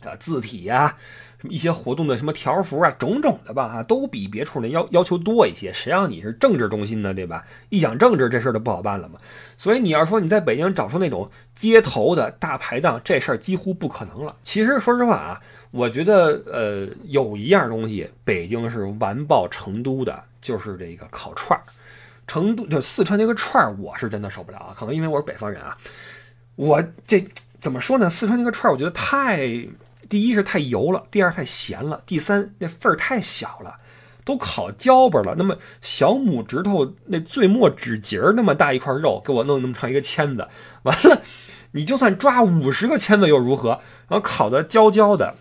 [0.03, 0.97] 啊字体呀、
[1.41, 5.73] 什么一些活动的什么条幅啊，种种的吧，啊，都比别处的要要求多一些。
[5.73, 7.43] 谁让你是政治中心呢，对吧？
[7.69, 9.19] 一讲政治，这事儿就不好办了嘛。
[9.57, 14.35] 所以你要说你在北京找出那种街头的大排档，这事儿几乎不可能了。
[14.43, 15.41] 其实说实话啊。
[15.75, 21.61] 我觉得，呃，有一样东西，北京是完爆成都的，就是这个烤串儿。
[22.25, 24.73] 成都就四川那个串儿，我是真的受不了啊！
[24.73, 25.77] 可能因为我是北方人啊，
[26.55, 27.27] 我这
[27.59, 28.09] 怎么说呢？
[28.09, 29.45] 四川那个串儿，我觉得太，
[30.07, 33.75] 第一是太油了，第二太咸了，第三那份儿太小了，
[34.23, 35.35] 都烤焦巴了。
[35.37, 40.47] 那么小拇指头那最末指节儿那么大一块肉，给我弄那么长一个签子，
[40.83, 41.21] 完了，
[41.71, 43.81] 你就算抓五十个签子又如何？
[44.07, 45.35] 然后烤的焦焦的。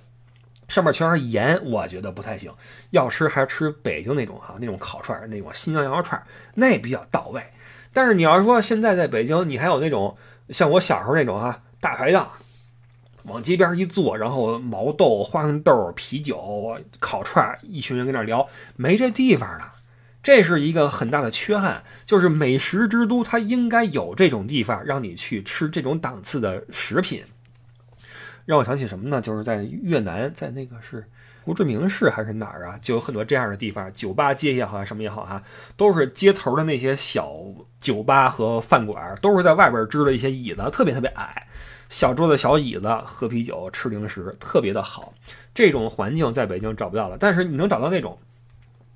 [0.74, 2.52] 上面全是盐，我觉得不太行。
[2.90, 6.20] 要吃还是吃北京那种哈，那种烤串，那种新疆羊肉串，
[6.54, 7.40] 那比较到位。
[7.92, 10.16] 但是你要说现在在北京，你还有那种
[10.48, 12.28] 像我小时候那种哈大排档，
[13.26, 19.74] 往街边一坐，然后毛豆、花生豆、啤酒、烤串，一群人跟那聊，没这地方了。
[20.24, 27.22] 这是一个很大的缺憾，就是美食之都它应该有这种地方，让你去吃这种档次的食品。
[28.44, 29.20] 让我想起什么呢？
[29.20, 31.04] 就是在越南，在那个是
[31.44, 32.78] 胡志明市还是哪儿啊？
[32.83, 35.42] 就有很多这样的地方，酒吧街也好啊，什么也好哈，
[35.76, 37.35] 都是街头的那些小
[37.80, 41.46] 酒吧和饭馆，都是在外边支了一些椅子，特别特别矮，
[41.88, 45.14] 小桌子、小椅子，喝啤酒、吃零食，特别的好。
[45.54, 48.18] 这种环境在北京找不到了，但是你能找到那种。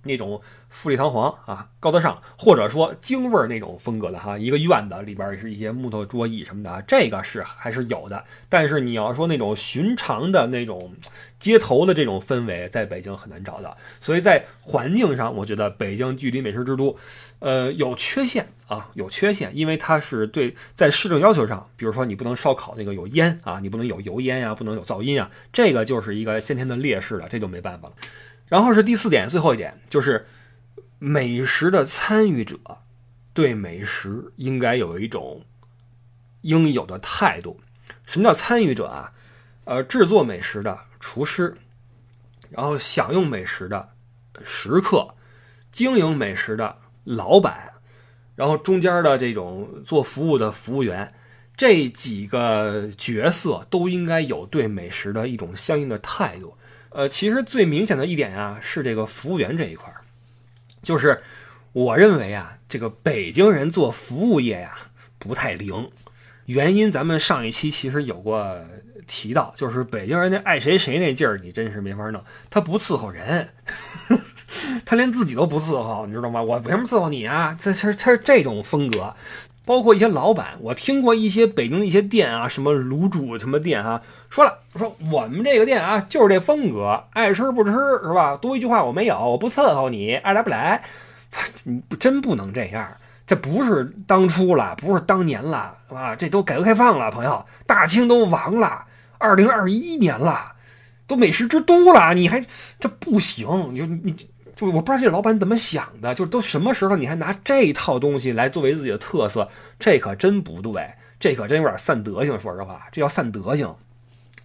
[0.02, 8.24] 那种富丽堂皇啊，高大上，或者说京味儿那种风格的哈，一个院子里边是一些木头桌椅什么的啊，这个是还是有的。
[8.48, 10.94] 但是你要说那种寻常的那种
[11.38, 13.76] 街头的这种氛围，在北京很难找到。
[14.00, 16.96] 所以在环境上，我觉得北京距离美食之都，
[17.38, 27.94] 呃，有缺陷啊，有缺陷，因为它是对在市政要求上，比如说你不能烧烤那个有烟啊，你不能有油烟呀，不能有噪音啊，这个就是一个先天的劣势了，这就没办法了。
[28.48, 30.26] 然后是第四点，最后一点就是
[30.98, 32.58] 美食的参与者
[33.32, 35.44] 对美食应该有一种
[36.40, 37.60] 应有的态度。
[38.04, 39.12] 什么叫参与者啊？
[39.64, 41.56] 呃，制作美食的厨师，
[42.50, 43.90] 然后享用美食的
[44.42, 45.14] 食客，
[45.70, 47.72] 经营美食的老板，
[48.34, 51.14] 然后中间的这种做服务的服务员，
[51.54, 56.56] 这几个角色都应该有对美食的一种相应的态度。
[56.90, 60.00] 呃，其实最明显的一点啊，是这个服务员这一块儿，
[60.82, 61.22] 就是
[61.72, 64.78] 我认为啊，这个北京人做服务业呀
[65.18, 65.90] 不太灵。
[66.46, 68.58] 原因咱们上一期其实有过
[69.06, 72.24] 提到，就是北京人那爱谁谁那劲儿，你真是没法弄。
[72.48, 73.50] 他不伺候人，
[74.86, 76.42] 他连自己都不伺候，你知道吗？
[76.42, 77.54] 我为什么伺候你啊？
[77.60, 79.14] 这他他是这种风格。
[79.66, 88.36] 包括一些老板，我听过一些北京的一些店啊，什么卤煮什么店啊，说了说我们这个店啊就是这风格，爱吃不吃是吧？
[88.36, 90.82] 多一句话我没有，我不伺候你，爱来不来。
[91.64, 92.88] 你真不能这样。
[93.26, 98.86] 这不是当初了，不是当年了，啊，这都改革开放了，朋友，大清都亡了，
[99.18, 100.52] 二零二一年了，
[101.06, 102.42] 都美食之都了，你还
[102.80, 103.46] 这不行？
[103.74, 104.16] 你说你
[104.56, 112.40] 就我不知道这老板怎么想的，就都什么时候你还拿这套东西来作为自己的特色，这可真不对，这可真有点散德性。
[112.40, 113.74] 说实话，这叫散德性，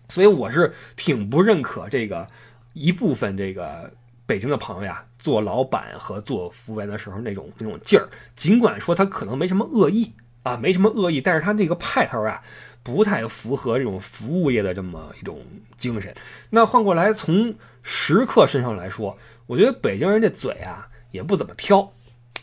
[0.09, 2.27] 所以我是挺不认可这个
[2.73, 3.91] 一部分这个。
[4.25, 10.13] 北京的朋友呀，做老板和做服务员的时候那种那种劲儿，尽管说他可能没什么恶意
[10.43, 12.41] 啊，没什么恶意，但是他这个派头啊，
[12.83, 16.15] 不太符合这种服务业的这么一种精神。
[16.49, 21.91] 那换过来从食客身上来说，我觉得北京人这嘴啊也不怎么挑，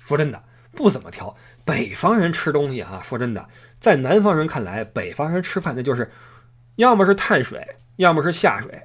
[0.03, 1.35] 说真的不怎么挑。
[1.65, 3.49] 北方人吃东西哈，说真的，
[3.81, 6.13] 在南方人看来，北方人吃饭那就是
[6.81, 8.81] 要么是碳水，要么是下水。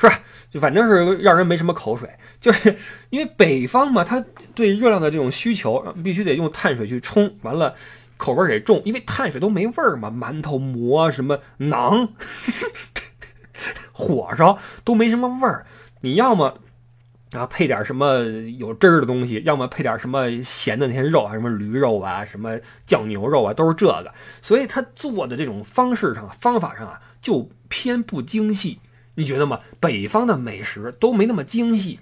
[0.00, 0.20] 是吧？
[0.48, 2.08] 就反正是让人没什么口水，
[2.38, 2.76] 就是
[3.10, 7.74] 因为北方嘛，它对热量的这种需求必须得用碳水去冲，完了
[8.16, 12.10] 口味得重，因为碳水都没味儿嘛，馒头馍什么馕，
[13.90, 15.66] 火烧都没什么味儿。
[16.02, 16.54] 你要么
[17.32, 18.20] 啊配点什么
[18.56, 22.56] 有汁儿的东西，要么配点什么咸的那些肉啊，什么驴肉啊，什么
[22.86, 24.14] 酱牛肉啊，都是这个。
[24.40, 28.80] 所以他做的这种方式上、方法上啊，就偏不精细。
[29.16, 29.60] 你觉得吗？
[29.78, 31.98] 北方的美食都没那么精细，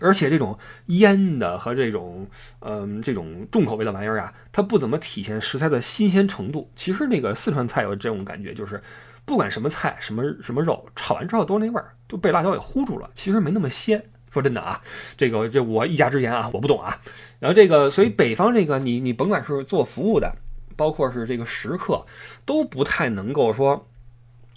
[0.00, 2.26] 而且这种腌的和这种，
[2.58, 6.68] 嗯，这种重口味的玩意儿啊，它不怎么体现食材的新鲜程度。
[6.74, 8.82] 其实那个四川菜有这种感觉，就是
[9.24, 14.02] 不管什么菜、什么什么肉，炒完之后都是那味儿，都被辣椒给糊住了，其实没那么鲜。
[14.32, 14.82] 说真的啊，
[15.16, 17.00] 这个这我一家之言啊，我不懂啊。
[17.38, 20.34] 然后这个，所以北方这个，你你甭管是做服务的，
[20.74, 22.04] 包括是这个食客，
[22.44, 23.86] 都不太能够说。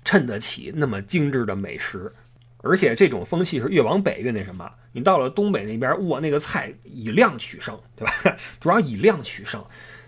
[0.03, 2.11] 衬得起那么精致的美食，
[2.57, 4.69] 而且这种风气是越往北越那什么。
[4.91, 8.37] 你到了东北那边，哇，那个菜以量取胜，对吧？
[8.59, 9.63] 主要以量取胜。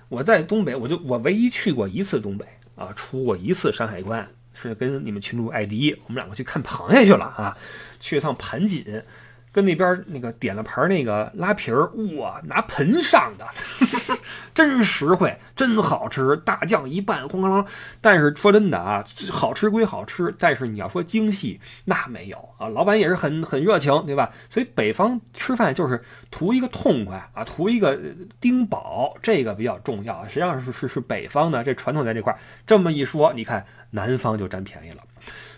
[0.09, 7.57] 我在东北，我就我唯一去过一次东北啊，出过一次山海关，是跟你们群主艾迪，我们两个去看螃蟹去了啊，
[7.99, 8.83] 去一趟盘锦。
[9.51, 13.45] 跟那边那个点了盘那个拉皮儿，哇，拿盆上的，
[14.55, 17.65] 真实惠，真好吃，大酱一拌，哐啷。
[17.99, 22.67] 但是说真的啊，好吃归好吃，但是你要说精细，那没有啊。
[22.69, 24.31] 老板也是很很热情，对吧？
[24.49, 27.99] 所以北方吃饭就是图一个痛快啊，图一个
[28.39, 30.25] 丁饱，这个比较重要。
[30.27, 32.33] 实际上是是是北方的这传统在这块，
[32.65, 35.03] 这么一说，你看南方就占便宜了。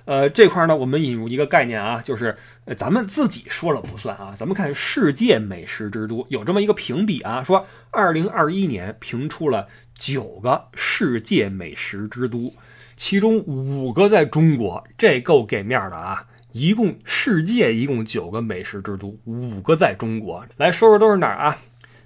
[0.06, 12.54] 呃，这块呢，我们引入一个概念啊，就是呃咱们自己说了不算啊，咱们看世界美食之都有这么一个评比啊，说二零二一年评出了九个世界美食之都，
[12.98, 16.28] 其中五个在中国，这够给面的啊！
[16.52, 21.58] 一共世界一共九个美食之都，五个在中国，来说说都是哪儿啊？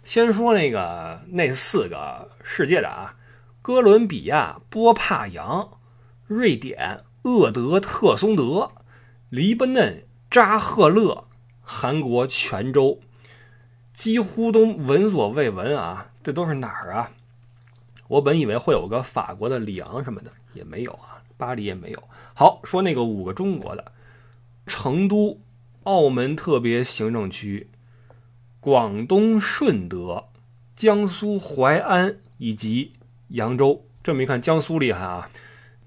[0.03, 3.15] 先说那个那四个世界的啊，
[3.63, 5.67] 哥伦比亚、波帕扬、
[6.27, 6.99] 瑞典。
[7.23, 8.71] 厄德特松德、
[9.29, 11.25] 黎巴嫩扎赫勒、
[11.61, 12.99] 韩国泉州，
[13.93, 16.11] 几乎都闻所未闻啊！
[16.23, 17.11] 这都是哪儿啊？
[18.07, 22.03] 我本以为会有个法国的里昂什么的，也没有啊，巴黎也没有。
[22.33, 23.91] 好，说那个五个中国的：
[24.65, 25.41] 成都、
[25.83, 27.69] 澳门特别行政区、
[28.61, 30.25] 广东顺德、
[30.75, 32.93] 江苏淮安以及
[33.29, 33.85] 扬州。
[34.03, 35.29] 这么一看，江苏厉害啊！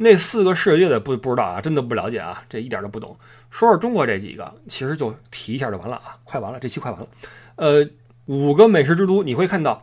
[0.03, 3.15] 那四个世界的不不知道啊，真的不了解啊，这一点都不懂。
[3.51, 7.07] 说说中国这几个，其实就提一下就完了啊，快完了，这期快完了。
[7.57, 7.87] 呃，
[8.25, 9.83] 五个美食之都，你会看到，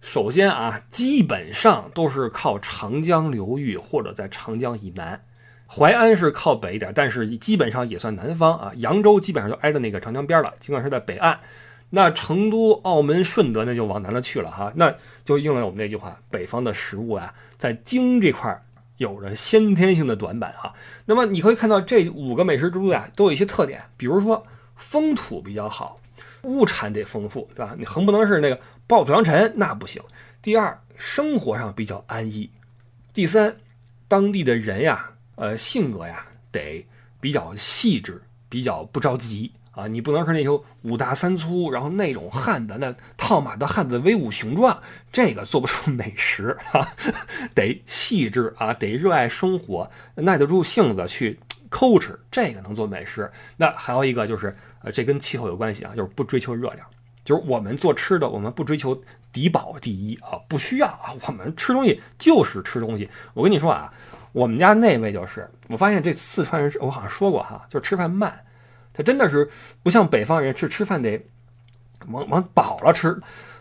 [0.00, 5.20] 首先啊，基本上都是靠长江流域或者在长江以南。
[5.66, 8.70] 淮安是靠北一点，但是基本上也算南方啊。
[8.76, 11.40] 扬州基本上就挨着那个长江边了，尽管是在北岸。
[11.90, 18.62] 那成都、澳门、顺德那就往南了去了哈，那就应了我们那句话：北方的食物啊，在京这块。
[18.96, 20.72] 有着先天性的短板啊。
[21.04, 26.00] 那么你可以看到这五个美食之都呀，都有一些特点，比如说风土比较好。
[26.42, 27.74] 物产得丰富，对吧？
[27.76, 30.00] 你横不能是那个暴土扬尘，那不行。
[30.40, 32.48] 第二，生活上比较安逸。
[33.12, 33.56] 第三，
[34.06, 36.86] 当地的人呀，呃，性格呀，得
[37.20, 39.86] 比较细致，比较不着急啊。
[39.86, 44.76] 你不能是那种五大三粗，然后那种汉子，那套马的汉子威武雄壮，
[45.12, 46.88] 这个做不出美食啊。
[47.54, 53.30] 得细致啊，得热爱生活，耐得住性子去抠吃，这个能做美食。
[53.56, 56.84] 那还有一个就是，呃，这跟气候有关系啊，就是不追求热量。
[57.24, 63.10] 就是我们做吃的，我们不追求低保第一啊，不需要啊，我们吃东西就是吃东西。
[63.34, 63.92] 我跟你说啊，
[64.30, 68.32] 我们家那位就是，我发现这四川人，我好像说过哈，就是吃饭慢，
[68.96, 69.48] 他真的是
[69.82, 71.26] 不像北方人是吃饭得
[72.08, 73.20] 往往饱了吃，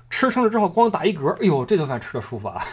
[0.10, 2.66] 吃撑了之后光打一嗝，哎呦，这顿饭吃的舒服啊。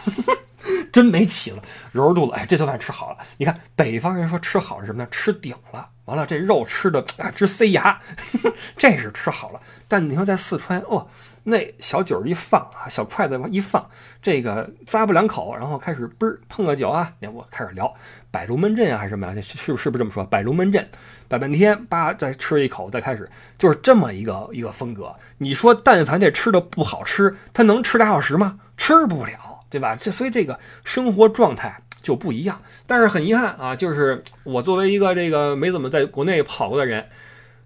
[0.93, 3.17] 真没起了，揉揉肚子，哎，这顿饭吃好了。
[3.37, 5.07] 你看北方人说吃好是什么呢？
[5.11, 7.99] 吃顶了，完了这肉吃的啊直塞牙，
[8.77, 9.59] 这是吃好了。
[9.87, 11.07] 但你说在四川，哦，
[11.43, 13.89] 那小酒一放啊，小筷子往一放，
[14.21, 17.91] 这个咂不两口，然后开始嘣碰个酒啊，我开始聊
[18.29, 19.41] 摆龙门阵啊还是什么呀？
[19.41, 20.23] 是不是不是这么说？
[20.23, 20.87] 摆龙门阵，
[21.27, 23.27] 摆半天，叭再吃一口，再开始，
[23.57, 25.15] 就是这么一个一个风格。
[25.39, 28.59] 你说但凡这吃的不好吃，他能吃俩小时吗？
[28.77, 29.52] 吃不了。
[29.73, 29.95] 对吧？
[29.95, 32.61] 这所以这个生活状态就不一样。
[32.85, 37.07] 但是很遗憾啊，就是我作为一个这个没怎么在国内跑过的人，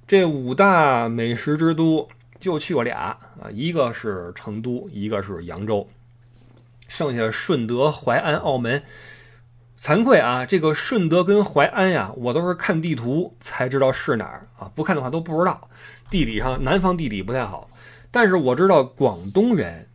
[0.08, 2.08] 这五大美食之都
[2.40, 2.96] 就去过俩
[3.42, 5.86] 啊，一个是成都，一个是扬州，
[6.88, 8.82] 剩下顺德、淮安、澳门。
[9.78, 15.70] 惭愧啊，这个顺德跟淮安呀，我都是看地图才知道是哪儿啊，不看的话都不知道。
[16.10, 17.70] 地理上南方地理不太好，
[18.10, 19.90] 但是我知道广东人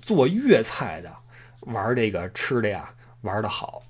[0.00, 1.12] 做粤菜的。
[1.66, 3.82] 玩这个吃的呀，玩的好。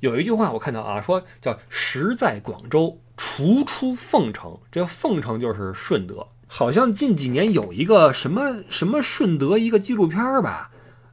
[0.00, 4.58] 有一句话我看到啊，说叫“食在广州，厨出凤城”。
[4.70, 6.26] 这凤城就是顺德。
[6.46, 10.70] 好像近几年有一个什么什么顺德一个纪录片吧，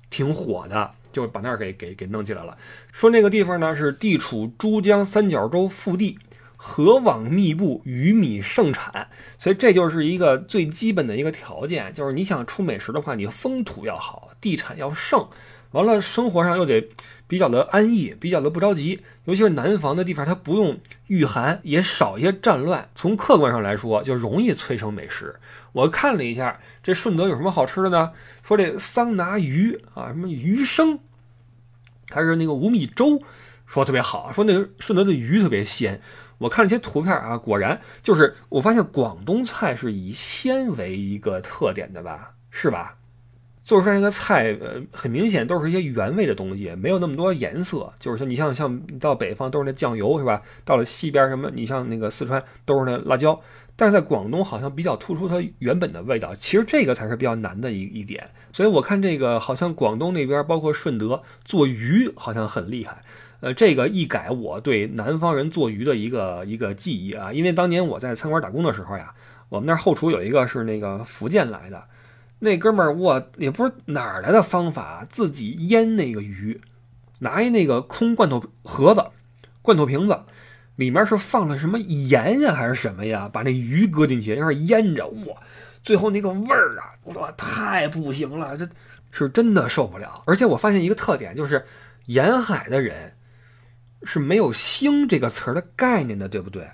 [0.09, 2.55] 挺火的，就把那儿给给给弄起来了。
[2.91, 6.19] 说那个地方呢是地处珠江三角洲腹地，
[6.55, 9.07] 河网密布，鱼米盛产，
[9.39, 15.27] 所以这就是一个最基本的一个条件，就是你想出美食的话，你风土要好，地产要盛。
[15.73, 16.87] 完了，生活上又得
[17.27, 22.87] 比较的安逸，比较的不着急，尤其是南方的地方，它不用御寒，也少一些战乱。
[22.95, 25.35] 从客观上来说，就容易催生美食。
[25.71, 28.11] 我看了一下，这顺德有什么好吃的呢？
[28.43, 30.99] 说这桑拿鱼啊，什么鱼生，
[32.09, 33.19] 还是那个五米粥，
[33.65, 34.31] 说特别好。
[34.31, 35.99] 说那个顺德的鱼特别鲜。
[36.37, 42.33] 我看了一些图片啊，果然就是我发现广东菜是以鲜为一个特点的吧？
[42.51, 42.97] 是吧？
[43.63, 47.93] 做出来一个菜，呃，很明显都是一些原味的东西，没有那么多颜色。
[47.99, 50.41] 就是说，你像像到北方都是那酱油，是吧？
[50.65, 53.39] 到了西边什么，你像那个四川都是那辣椒。
[53.75, 56.35] 但是在广东好像比较突出它原本的味道。
[56.35, 58.29] 其实这个才是比较难的一一点。
[58.51, 63.01] 所以我看这个好像广东那边，包括顺德做鱼好像很厉害。
[63.39, 67.33] 呃，这个一改我对南方人做鱼的一个一个记忆啊。
[67.33, 69.13] 因为当年我在餐馆打工的时候呀，
[69.49, 71.83] 我们那后厨有一个是那个福建来的。
[72.43, 76.59] 那哥们儿，我也不知道哪儿来的方法，自己腌那个鱼，
[77.19, 79.05] 拿一那个空罐头盒子、
[79.61, 80.19] 罐头瓶子，
[80.75, 83.29] 里面是放了什么盐呀，还是什么呀？
[83.31, 85.41] 把那鱼搁进去，要是腌着，哇，
[85.81, 88.67] 最后那个味儿啊，我太不行了，这
[89.11, 90.21] 是真的受不了。
[90.25, 91.65] 而且我发现一个特点，就是
[92.07, 93.13] 沿海的人
[94.03, 96.67] 是没有“腥”这个词儿的概念的，对不对？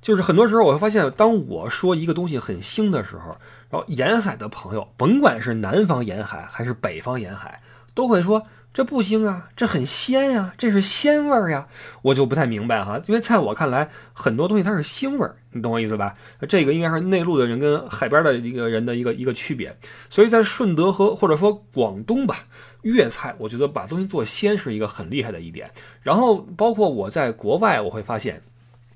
[0.00, 3.36] 就是很多时候我会发现，当我说一个东西很腥的时候，
[3.72, 7.62] 然后沿海的朋友，甭管是南方沿海还是北方沿海，
[7.94, 8.42] 都会说
[8.74, 11.66] 这不腥啊，这很鲜呀，这是鲜味儿呀。
[12.02, 16.14] 我就不太明白哈，因为在我看来，很多东西它是腥味儿，你懂我意思吧？
[16.46, 19.74] 这个应该是内陆的人跟海边的一个人的一个一个区别。
[20.10, 22.40] 所以在顺德和或者说广东吧，
[22.82, 25.70] 粤菜，我觉得把东西做鲜是一个很厉害的一点。
[26.02, 28.42] 然后包括我在国外，我会发现。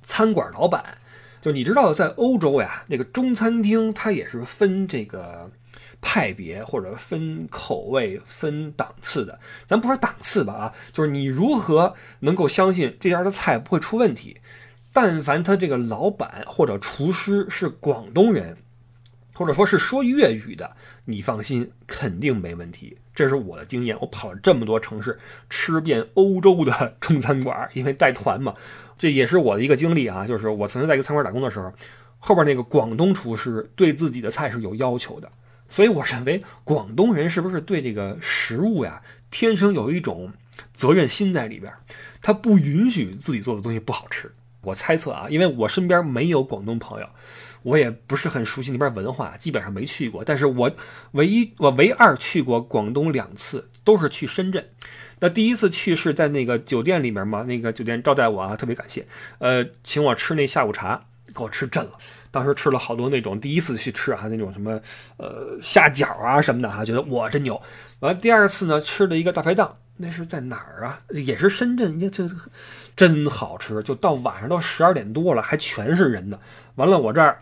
[0.08, 0.98] 餐馆老板，
[1.46, 5.48] 就你知道，在欧洲呀，那个中餐厅它也是分这个
[6.00, 9.38] 派别或者分口味、分档次的。
[9.64, 14.38] 咱不说档次吧，啊，就是你如何能够相信这家的菜不会出问题？
[14.92, 18.56] 但凡他这个老板或者厨师是广东人，
[19.32, 20.72] 或者说是说粤语的，
[21.04, 22.98] 你放心，肯定没问题。
[23.14, 25.16] 这是我的经验，我跑了这么多城市，
[25.48, 28.52] 吃遍欧洲的中餐馆，因为带团嘛。
[28.98, 31.72] 这也是我的一个经历啊，就是我曾经在一个餐馆打工的时候，
[32.18, 35.30] 后边那个广东厨师对自己的菜是有要求的，
[35.68, 40.32] 所以我认为广东人是不是对这个食物呀，天生有一种
[40.72, 41.72] 责任心在里边，
[42.22, 44.32] 他不允许自己做的东西不好吃。
[44.62, 47.08] 我猜测啊，因为我身边没有广东朋友，
[47.62, 50.24] 我也不是很熟悉那边文化，基本上没去过。
[50.24, 50.74] 但是我
[51.12, 54.66] 唯一我唯二去过广东两次，都是去深圳。
[55.20, 59.06] 那第一次去是在那个酒店里面嘛，那个酒店招待我啊，特别感谢，
[59.38, 61.04] 呃，请我吃那下午茶，
[61.34, 61.92] 给我吃震了。
[62.30, 64.78] 当时吃了好多那种第一次去吃啊，那种什么
[65.16, 67.60] 呃虾饺啊什么的哈，觉得哇真牛。
[68.00, 71.00] 完了第二次呢，吃了一个大排档，那是在哪儿啊？
[71.08, 72.28] 也是深圳，这这
[72.94, 73.82] 真好吃。
[73.82, 76.38] 就到晚上都十二点多了，还全是人呢。
[76.74, 77.40] 完了我这儿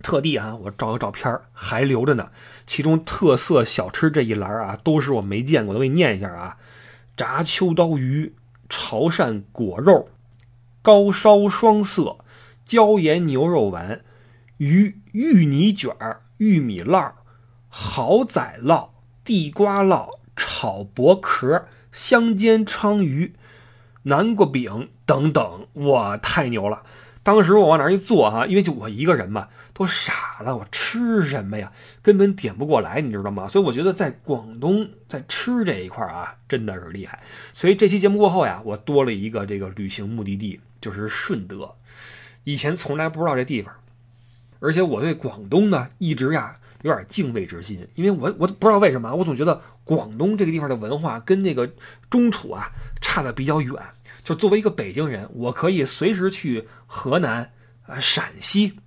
[0.00, 2.28] 特地啊，我照个照片还留着呢。
[2.68, 6.56] 其中特色小吃这一栏啊，都是我没见过的，我给你念一下啊。
[7.16, 8.34] 炸秋刀鱼、
[8.68, 10.08] 潮汕果肉、
[10.82, 12.18] 高烧双色、
[12.64, 14.02] 椒盐牛肉丸、
[14.56, 17.12] 鱼芋泥卷儿、玉米烙、
[17.68, 18.88] 蚝仔烙、
[19.22, 23.34] 地瓜烙、炒薄壳、香煎鲳鱼、
[24.02, 26.82] 南瓜饼等等，哇，太牛了！
[27.22, 29.48] 当时我往那儿一坐哈，因为就我一个人嘛。
[29.74, 31.72] 都傻了，我吃什么呀？
[32.00, 33.48] 根本点不过来，你知道吗？
[33.48, 37.20] 所以我觉得在广东，在吃这一块啊，真的是厉害。
[37.52, 41.74] 所以这期节目过后呀，我多了一个这个旅行目的地，就是顺德。
[42.44, 43.74] 以前从来不知道这地方，
[44.60, 51.68] 而且我对广东呢，一直呀有点敬畏之心，因为我我不知道为什么，我总觉得广东这个地方的文化跟那个
[52.08, 52.70] 中土啊
[53.00, 53.74] 差的比较远。
[54.22, 57.50] 就作为一个北京人，我可以随时去河南
[57.86, 58.78] 啊、陕西。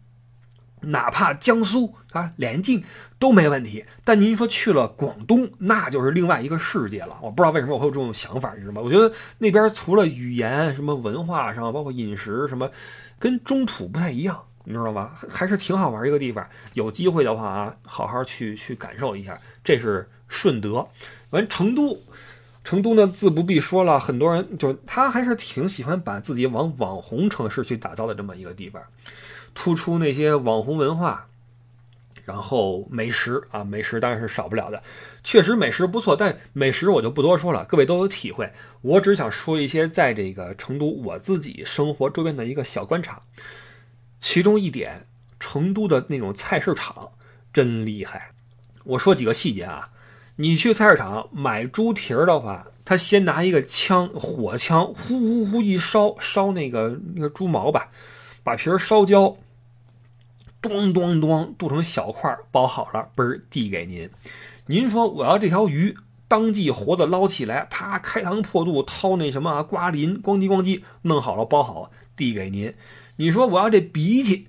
[0.81, 2.83] 哪怕江苏啊，连近
[3.19, 3.85] 都没问题。
[4.03, 7.17] 但您说去了广东，那就是另外一个世界了。
[7.21, 8.81] 我不知道为什么我会有这种想法，你知道吗？
[8.81, 12.69] 我觉得那边除了语言、什么文化上，包括饮食什么，
[13.17, 15.11] 跟中土不太一样，你知道吗？
[15.29, 16.47] 还是挺好玩一个地方。
[16.73, 19.39] 有机会的话啊，好好去去感受一下。
[19.63, 20.87] 这是顺德，
[21.31, 21.99] 完成都，
[22.63, 28.81] 成都呢自不必说了，很多人就他还是挺喜欢把自己往网红城市去打造的这么一个地方。
[29.59, 31.27] 突出那些网红文化，
[32.25, 34.83] 然后美食啊，美食当然是少不了的。
[35.23, 38.53] 确实美食不错，但美食我就不多说了，各位都有体会。
[38.81, 43.23] 我只想说一些在这个成都我自己生活周边的一个小观察。
[44.19, 45.07] 其中一点，
[45.39, 47.09] 成都的那种菜市场
[47.51, 48.33] 真厉害。
[48.83, 49.89] 我说几个细节啊，
[50.35, 57.89] 你去菜市场买猪蹄儿的话，他先拿一个枪，火枪呼呼呼一烧，烧那个那个猪毛吧，
[58.43, 59.35] 把皮儿烧焦。
[60.61, 64.09] 咚咚咚，剁成小块儿，包好了，嘣儿递给您。
[64.67, 65.95] 您说我要这条鱼，
[66.27, 72.73] 当即活的捞起来，啪开膛破肚，掏那什么瓜鳞，咣叽咣叽弄好了，包好了递给您。
[73.17, 74.47] 你说我要这荸荠，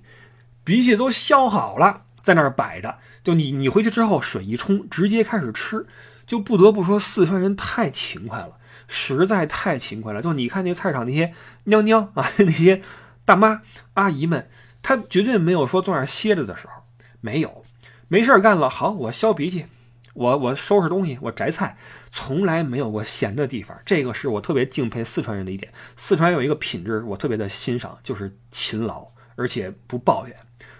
[0.65, 2.97] 荸荠都削好了，在那儿摆着。
[3.23, 5.85] 就你你回去之后，水一冲，直接开始吃。
[6.25, 8.57] 就不得不说，四川人太勤快了，
[8.87, 10.21] 实在太勤快了。
[10.21, 11.33] 就你看那菜场那些
[11.63, 12.81] 娘娘啊， 那些
[13.25, 13.61] 大妈
[13.93, 14.47] 阿姨们。
[14.89, 16.73] 他绝对没有说坐那儿歇着的时候，
[17.21, 17.63] 没有，
[18.07, 18.67] 没事干了。
[18.67, 19.67] 好，我削鼻涕，
[20.15, 21.77] 我我收拾东西，我摘菜，
[22.09, 23.79] 从来没有过闲的地方。
[23.85, 25.71] 这个是我特别敬佩四川人的一点。
[25.95, 30.35] 四川有一个品质，我特别的欣赏，就是勤劳，而且不抱怨，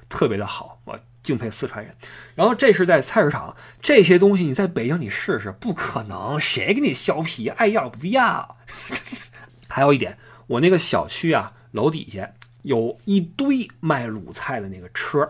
[0.10, 0.82] 特别的好。
[0.86, 1.94] 我敬佩四川人。
[2.34, 7.48] 然后这是在菜市场，这些东西你在北京你试试，不可能，谁给你削皮？
[7.50, 8.58] 爱要不要？
[9.70, 12.32] 还有一点，我那个小区啊，楼底下。
[12.64, 15.28] 有一堆卖卤菜的那个车，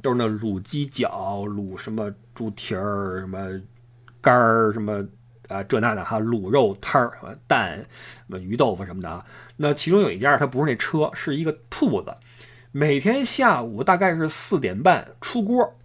[0.00, 3.60] 都是那卤鸡脚、卤什么猪蹄儿、什么
[4.20, 5.04] 肝儿、什么
[5.48, 7.86] 啊这那的哈，卤肉摊儿、什么蛋、什
[8.28, 9.24] 么鱼豆腐什么的啊。
[9.56, 12.14] 那其中有一家，它不是那车，是一个铺子。
[12.72, 15.76] 每天下午大概是四点半出锅，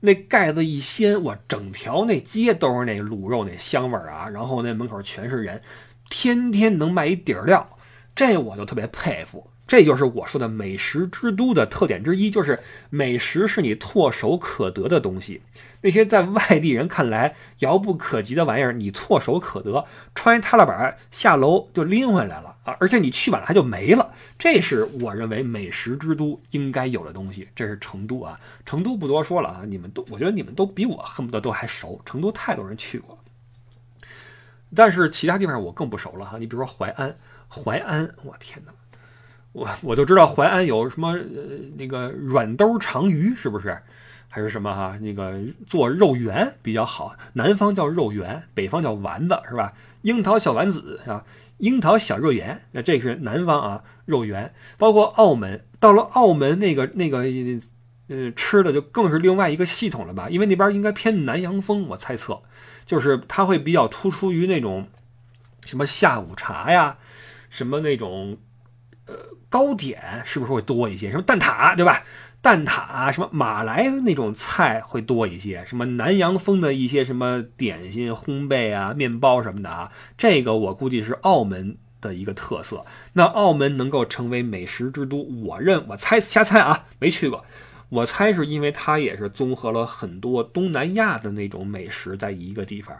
[0.00, 4.28] 那盖子一掀，哇，整条那街都是那卤肉那香味儿啊。
[4.28, 5.62] 然后那门口全是人，
[6.10, 7.78] 天天能卖一底儿料，
[8.14, 9.48] 这我就特别佩服。
[9.72, 12.60] 这就是我说的美食之都的特点之一，就是
[12.90, 15.40] 美食是你唾手可得的东西。
[15.80, 22.76] 那些在外地人看来遥不可及的玩意儿，你唾手可得，穿一踏拉板下楼就拎回来了啊！
[22.80, 24.12] 而且你去晚了它就没了。
[24.38, 27.48] 这是我认为美食之都应该有的东西。
[27.56, 31.98] 这是成都啊，成都不多说了啊，你们都，我觉得你们都比我恨不得都还熟。
[32.04, 33.18] 成都太多人去过，
[34.76, 36.36] 但是其他地方我更不熟了哈。
[36.36, 37.16] 你比如说淮安，
[37.48, 38.72] 淮安，我天哪！
[39.52, 43.78] 我我就知道淮安有什么呃那个软兜长鱼是不是？
[44.34, 44.96] 还是什么哈？
[45.02, 49.74] 那个做肉圆比较好，南方叫肉圆，北方叫丸子是吧？
[50.00, 51.26] 樱桃小丸子啊，
[51.58, 54.54] 樱桃小肉圆，那这是南方啊肉圆。
[54.78, 57.18] 包括澳门，到了澳门那个那个
[58.08, 60.30] 呃吃的就更是另外一个系统了吧？
[60.30, 62.40] 因为那边应该偏南洋风，我猜测，
[62.86, 64.88] 就是它会比较突出于那种
[65.66, 66.96] 什么下午茶呀，
[67.50, 68.38] 什么那种。
[69.06, 69.14] 呃
[69.48, 71.10] 糕点是不是会多一些？
[71.10, 72.04] 什么蛋挞，对吧？
[72.40, 82.84] 蛋挞，什么马来那种菜会多一些，什么南洋风的一些什么点心、烘焙啊、面包什么的啊，这个我估计是澳门的一个特色。
[83.12, 87.44] 那澳门能够成为美食之都，我认我猜瞎猜啊，没去过，
[87.90, 92.96] 我猜是因为它也是综合了很多东南亚的那种美食在一个地方。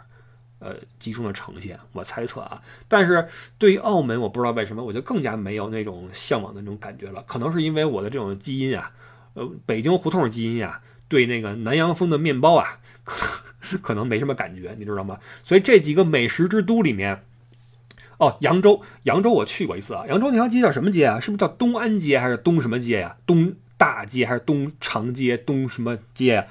[0.63, 7.21] 呃，集中的呈现，我猜测啊，但是对于澳门，我不知道为什么，我就更加没有那种向往的那种感觉了。
[7.27, 8.91] 可能是因为我的这种基因啊，
[9.33, 12.79] 呃，北京胡同基因啊，对那个南洋风的面包啊，
[13.83, 15.19] 可能没什么感觉，你知道吗？
[15.43, 17.23] 所以这几个美食之都里面，
[18.19, 20.05] 哦，扬州，扬州我去过一次啊。
[20.07, 21.19] 扬州那条街叫什么街啊？
[21.19, 23.17] 是不是叫东安街还是东什么街呀？
[23.25, 25.35] 东大街还是东长街？
[25.35, 26.47] 东什么街呀？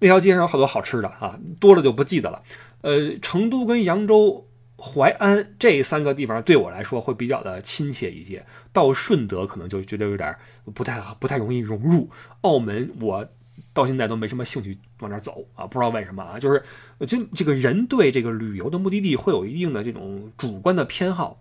[0.00, 2.40] 那条街上有好多好吃的啊，多了就不记得了。
[2.80, 4.46] 呃，成都跟扬州、
[4.78, 8.44] 淮安这三个地方对我来说会比较的亲切一些。
[8.72, 10.34] 到顺德可能就觉得有点
[10.74, 12.10] 不太不太容易融入。
[12.42, 13.28] 澳门我
[13.74, 16.62] 到现在都没什么兴趣往那儿走啊，不知道为什么啊，就是
[17.06, 21.40] 就这个人对这个旅游的目的地会有一定的这种主观的偏好。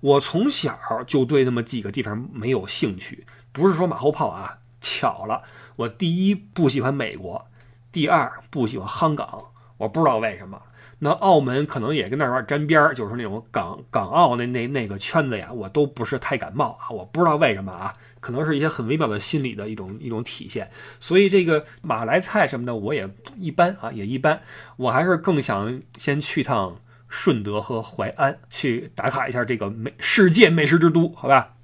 [0.00, 4.58] 我从小就对那么几个地方没有兴趣，不是说马后炮啊。
[4.80, 5.42] 巧了，
[5.74, 7.48] 我第一不喜欢美国，
[7.90, 10.62] 第二不喜欢香港，我不知道为什么。
[11.00, 20.70] 那澳门可能也跟那儿有点沾边儿，就是那种港港澳那那那个圈子呀，我都不是太感冒啊，我不知道为什么啊，可能是一些很微妙的心理的一种一种体现。
[20.98, 24.40] 所以这个马来菜什么的我也一般啊，也一般。
[24.76, 31.54] 我还是更想先去趟顺德和淮安，去打卡一下这个美世界美食之都，好吧？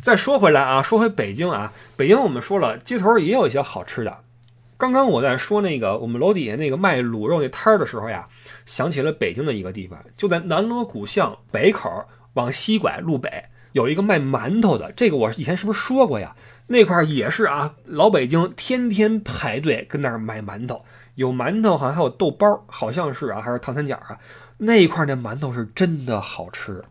[0.00, 4.18] 再说回来啊，说回北京啊，北京我们说了，街头也有一些好吃的。
[4.76, 8.24] 刚刚我在说那个我们楼底下那个卖卤肉那摊儿的时候呀，
[8.66, 11.88] 想起了北京的一个地方，就在南锣鼓巷北口
[12.34, 13.30] 往西拐路北
[13.72, 16.34] 有一个卖馒头的，这个我以前是不是说过呀？
[16.66, 20.82] 那块儿也是啊，老北京天天排队跟那儿买馒头，
[21.14, 24.18] 有馒头好像还有豆包，好像是啊，还是糖三角啊？
[24.56, 26.82] 那一块那馒头是真的好吃，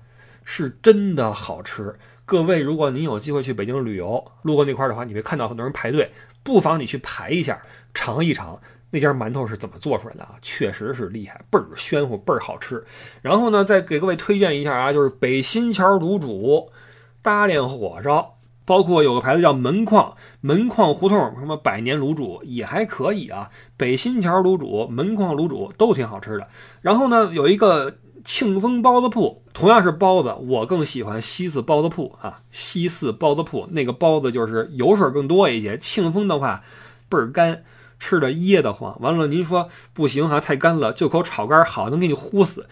[0.44, 1.96] 是真的好吃。
[2.26, 6.10] 各位，如果您有机会去北京旅游，路过那块儿的话，你会看到很多人排队。
[6.44, 7.62] 不妨你去排一下，
[7.94, 8.60] 尝一尝
[8.92, 10.36] 那家馒头是怎么做出来的啊？
[10.42, 12.84] 确实是厉害，倍儿鲜乎，倍儿好吃。
[13.22, 16.70] 然后呢，再给各位推荐一下啊，就是北新桥卤煮、
[17.22, 23.50] 大连火烧，包括有个牌子叫门框，门框胡同什么百年卤煮也还可以啊。
[23.78, 26.48] 北新桥卤煮、门框卤煮都挺好吃的。
[26.82, 27.96] 然后呢，有一个。
[28.24, 32.40] 庆丰包子铺同样是包子，我更喜欢西四包子铺啊。
[32.52, 36.64] 西四包子铺那个包子就是油水更多一些，庆丰的话
[37.10, 37.64] 倍儿干，
[38.00, 38.98] 吃的噎得慌。
[39.02, 42.68] 完了，您说不行哈，太干了，就口炒肝好能给你呼死。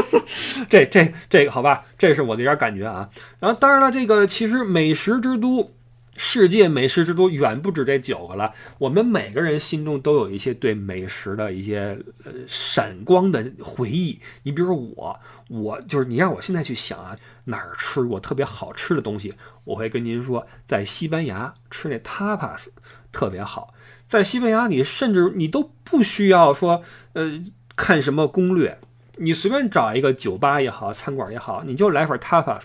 [0.68, 3.08] 这这这个好吧，这是我的一点感觉啊。
[3.38, 5.72] 然后当然了，这个其实美食之都。
[6.18, 14.18] 世界美食之都远不止这九个了，我们每个人心中都有一些对美食的一些呃闪光的回忆。
[14.42, 22.68] 你比如说我，我就是你让我现在去想啊，哪儿吃过特别好吃的东西，我会跟您说，在西班牙吃那 tapas
[23.12, 23.74] 特别好。
[24.06, 27.42] 在西班牙，你甚至你都不需要说呃
[27.76, 28.78] 看什么攻略，
[29.16, 32.62] 你随便找一个酒吧也好，餐馆也好，你就来份 tapas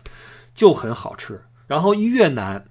[0.54, 1.42] 就很好吃。
[1.68, 2.66] 然后越南。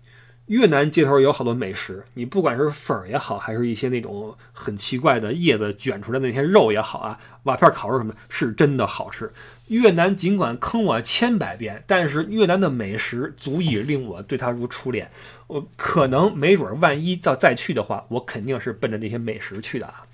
[0.51, 9.31] 越南街头有好多美食，你不管是粉儿也好，还是一些那种很奇怪的叶子卷出来那些肉也好啊，瓦片烤肉什么的，是真的好吃。
[9.69, 15.09] 越南尽管坑我千百遍，但是越南的美食足以令我对它如初恋。
[15.47, 20.05] 我可能没准万一再再去的话，我肯定是奔着那些美食去的啊。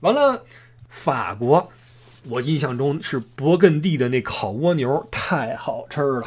[0.00, 0.42] 完了，
[0.88, 1.70] 法国，
[2.24, 6.26] 我印象中是勃艮第的那烤蜗牛太好吃了。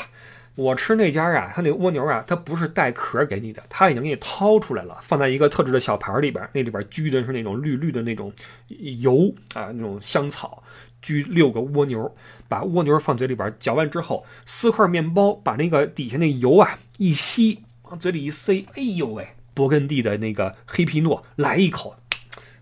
[0.59, 8.33] 我吃那家啊，他那蜗牛啊，它不是带壳给你的，他已经给你掏出来了，放在一个特制的小盘里边，那里边焗的是那种绿绿的那种
[8.67, 10.61] 油啊，那种香草，
[11.01, 12.13] 焗六个蜗牛，
[12.49, 21.95] 把蜗牛放嘴里边嚼完之后，撕块面包，把那个底下那油啊一吸，往嘴里一塞，哎呦喂，勃艮第的那个黑皮诺来一口，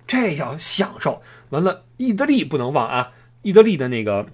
[0.06, 1.24] 这叫享受。
[1.50, 4.28] 完了，意大利不能忘啊，意大利的那个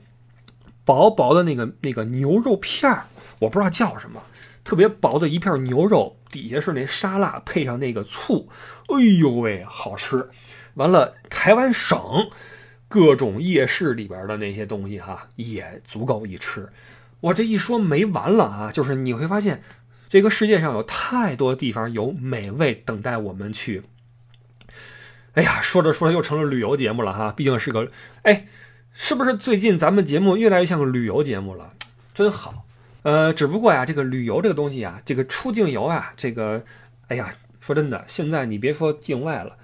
[0.84, 3.06] 薄薄的那个那个牛肉片儿。
[3.44, 4.22] 我不知道叫什么，
[4.64, 8.50] 特别薄的一片牛肉，底下是那沙拉，配上那个醋，
[8.88, 10.30] 哎呦喂，好吃！
[10.76, 12.00] 完了，台湾省
[12.88, 16.70] 各种夜市里边的那些东西哈，也足够一吃。
[17.20, 19.62] 我这一说没完了啊，就是你会发现，
[20.08, 23.84] 这个世界上有太多地方有美味等待我们去。
[25.34, 27.92] 哎呀，说着说着又成了旅游节目了哈，毕竟是个
[28.22, 28.48] 哎，
[28.94, 31.74] 是不是最近咱们节目越来越像个旅游节目了？
[32.14, 32.63] 真好。
[33.04, 36.64] 呃，只不过呀，这个旅游这个东西啊，这个出境游啊，这个，
[37.08, 39.58] 哎呀，说真的，现在你别说境外了，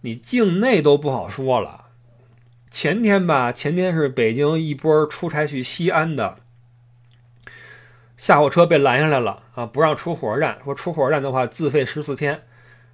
[0.00, 1.84] 你境内都不好说了。
[2.70, 6.38] 前天吧，前天是北京一波出差去西安的。
[8.16, 9.66] 下火车被拦下来了啊！
[9.66, 12.42] 不让出火车站，说出火车站的话自费十四天，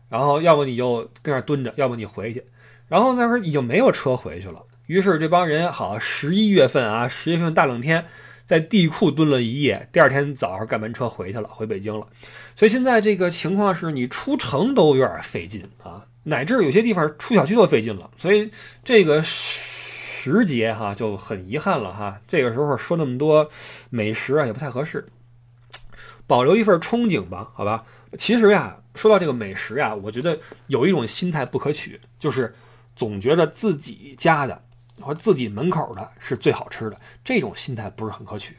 [0.09, 2.44] 然后要不你就跟那蹲着，要不你回去。
[2.88, 8.07] 然后那时候已经没有车回去了，于是这帮人好十一月份啊，十一月份大冷天，
[8.51, 12.05] 在地库蹲了一夜，第二天早上赶班车回去了，回北京了。
[12.57, 18.11] 所以现在这个情况是你出城都有点费劲啊，乃至有些地方出小区都费劲了。
[18.16, 18.51] 所以
[18.82, 23.48] 这个时节哈就很遗憾了哈，这个时候说那么多
[23.88, 25.07] 美食啊也不太合适。
[26.26, 27.84] 保留一份憧憬吧，好吧。
[28.18, 30.36] 其实呀，说到这个美食呀，我觉得
[30.66, 32.53] 有一种心态不可取，就是
[32.96, 34.61] 总觉得自己家的
[35.01, 38.57] 和自己门口的是最好吃的，这种心态不是很可取。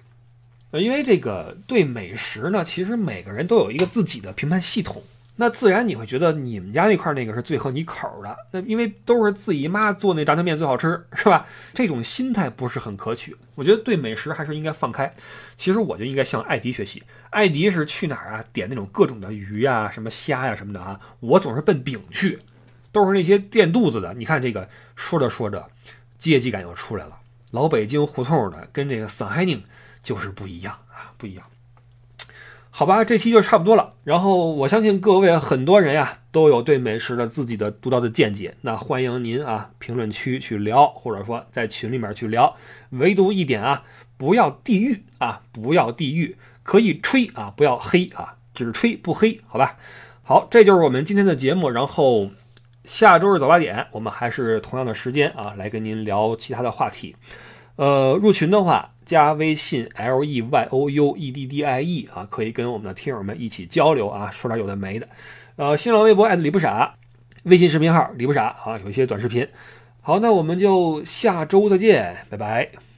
[0.72, 5.04] 因为这个对美食呢，其实每个人都有一个自己的评判系统。
[5.38, 11.48] 那自然你会觉得你们家那块那个是最合你口的，那因为都是自己妈做那炸酱面最好吃，是吧？
[11.74, 13.36] 这种心态不是很可取。
[13.56, 15.12] 我觉得对美食还是应该放开。
[15.58, 17.02] 其实我就应该向艾迪学习。
[17.32, 18.46] 艾迪是去哪儿啊？
[18.54, 21.00] 点那种各种的鱼呀、什么虾呀什么的啊。
[21.22, 22.38] 我总是奔饼去，
[22.92, 24.14] 都是那些垫肚子的。
[24.14, 25.68] 你看这个，说着说着，
[26.22, 27.18] 阶级感又出来了。
[27.50, 29.64] 老北京胡同的跟这个上海宁
[30.02, 31.46] 就是不一样啊，不一样。
[32.70, 33.96] 好吧，这期就差不多了。
[34.06, 42.56] 然后我相信各位很多人呀都有对美食的自己的独到的见解，那欢迎您啊评论区去聊，或者说在群里面去聊。
[42.92, 43.84] 唯独一点啊，
[44.16, 49.78] 不要地狱啊，不要地狱，可以吹啊，不要黑啊，只吹不黑，好吧？
[50.24, 51.70] 好，这就是我们今天的节目。
[51.70, 52.30] 然后
[52.86, 57.16] 下周日早八点，我们还是同样的时间啊，来跟您聊其他的话题。
[57.76, 58.90] 呃，入群的话。
[59.04, 65.08] 加微信 l e y o u e d d i e 啊，可以跟我们的听友们一起交流啊，说点有的没的。
[65.58, 66.94] 呃，新浪微博艾特李不傻，
[67.44, 69.46] 微信视频号李不傻啊，有一些短视频。
[70.00, 72.91] 好，那我们就下周再见，拜拜。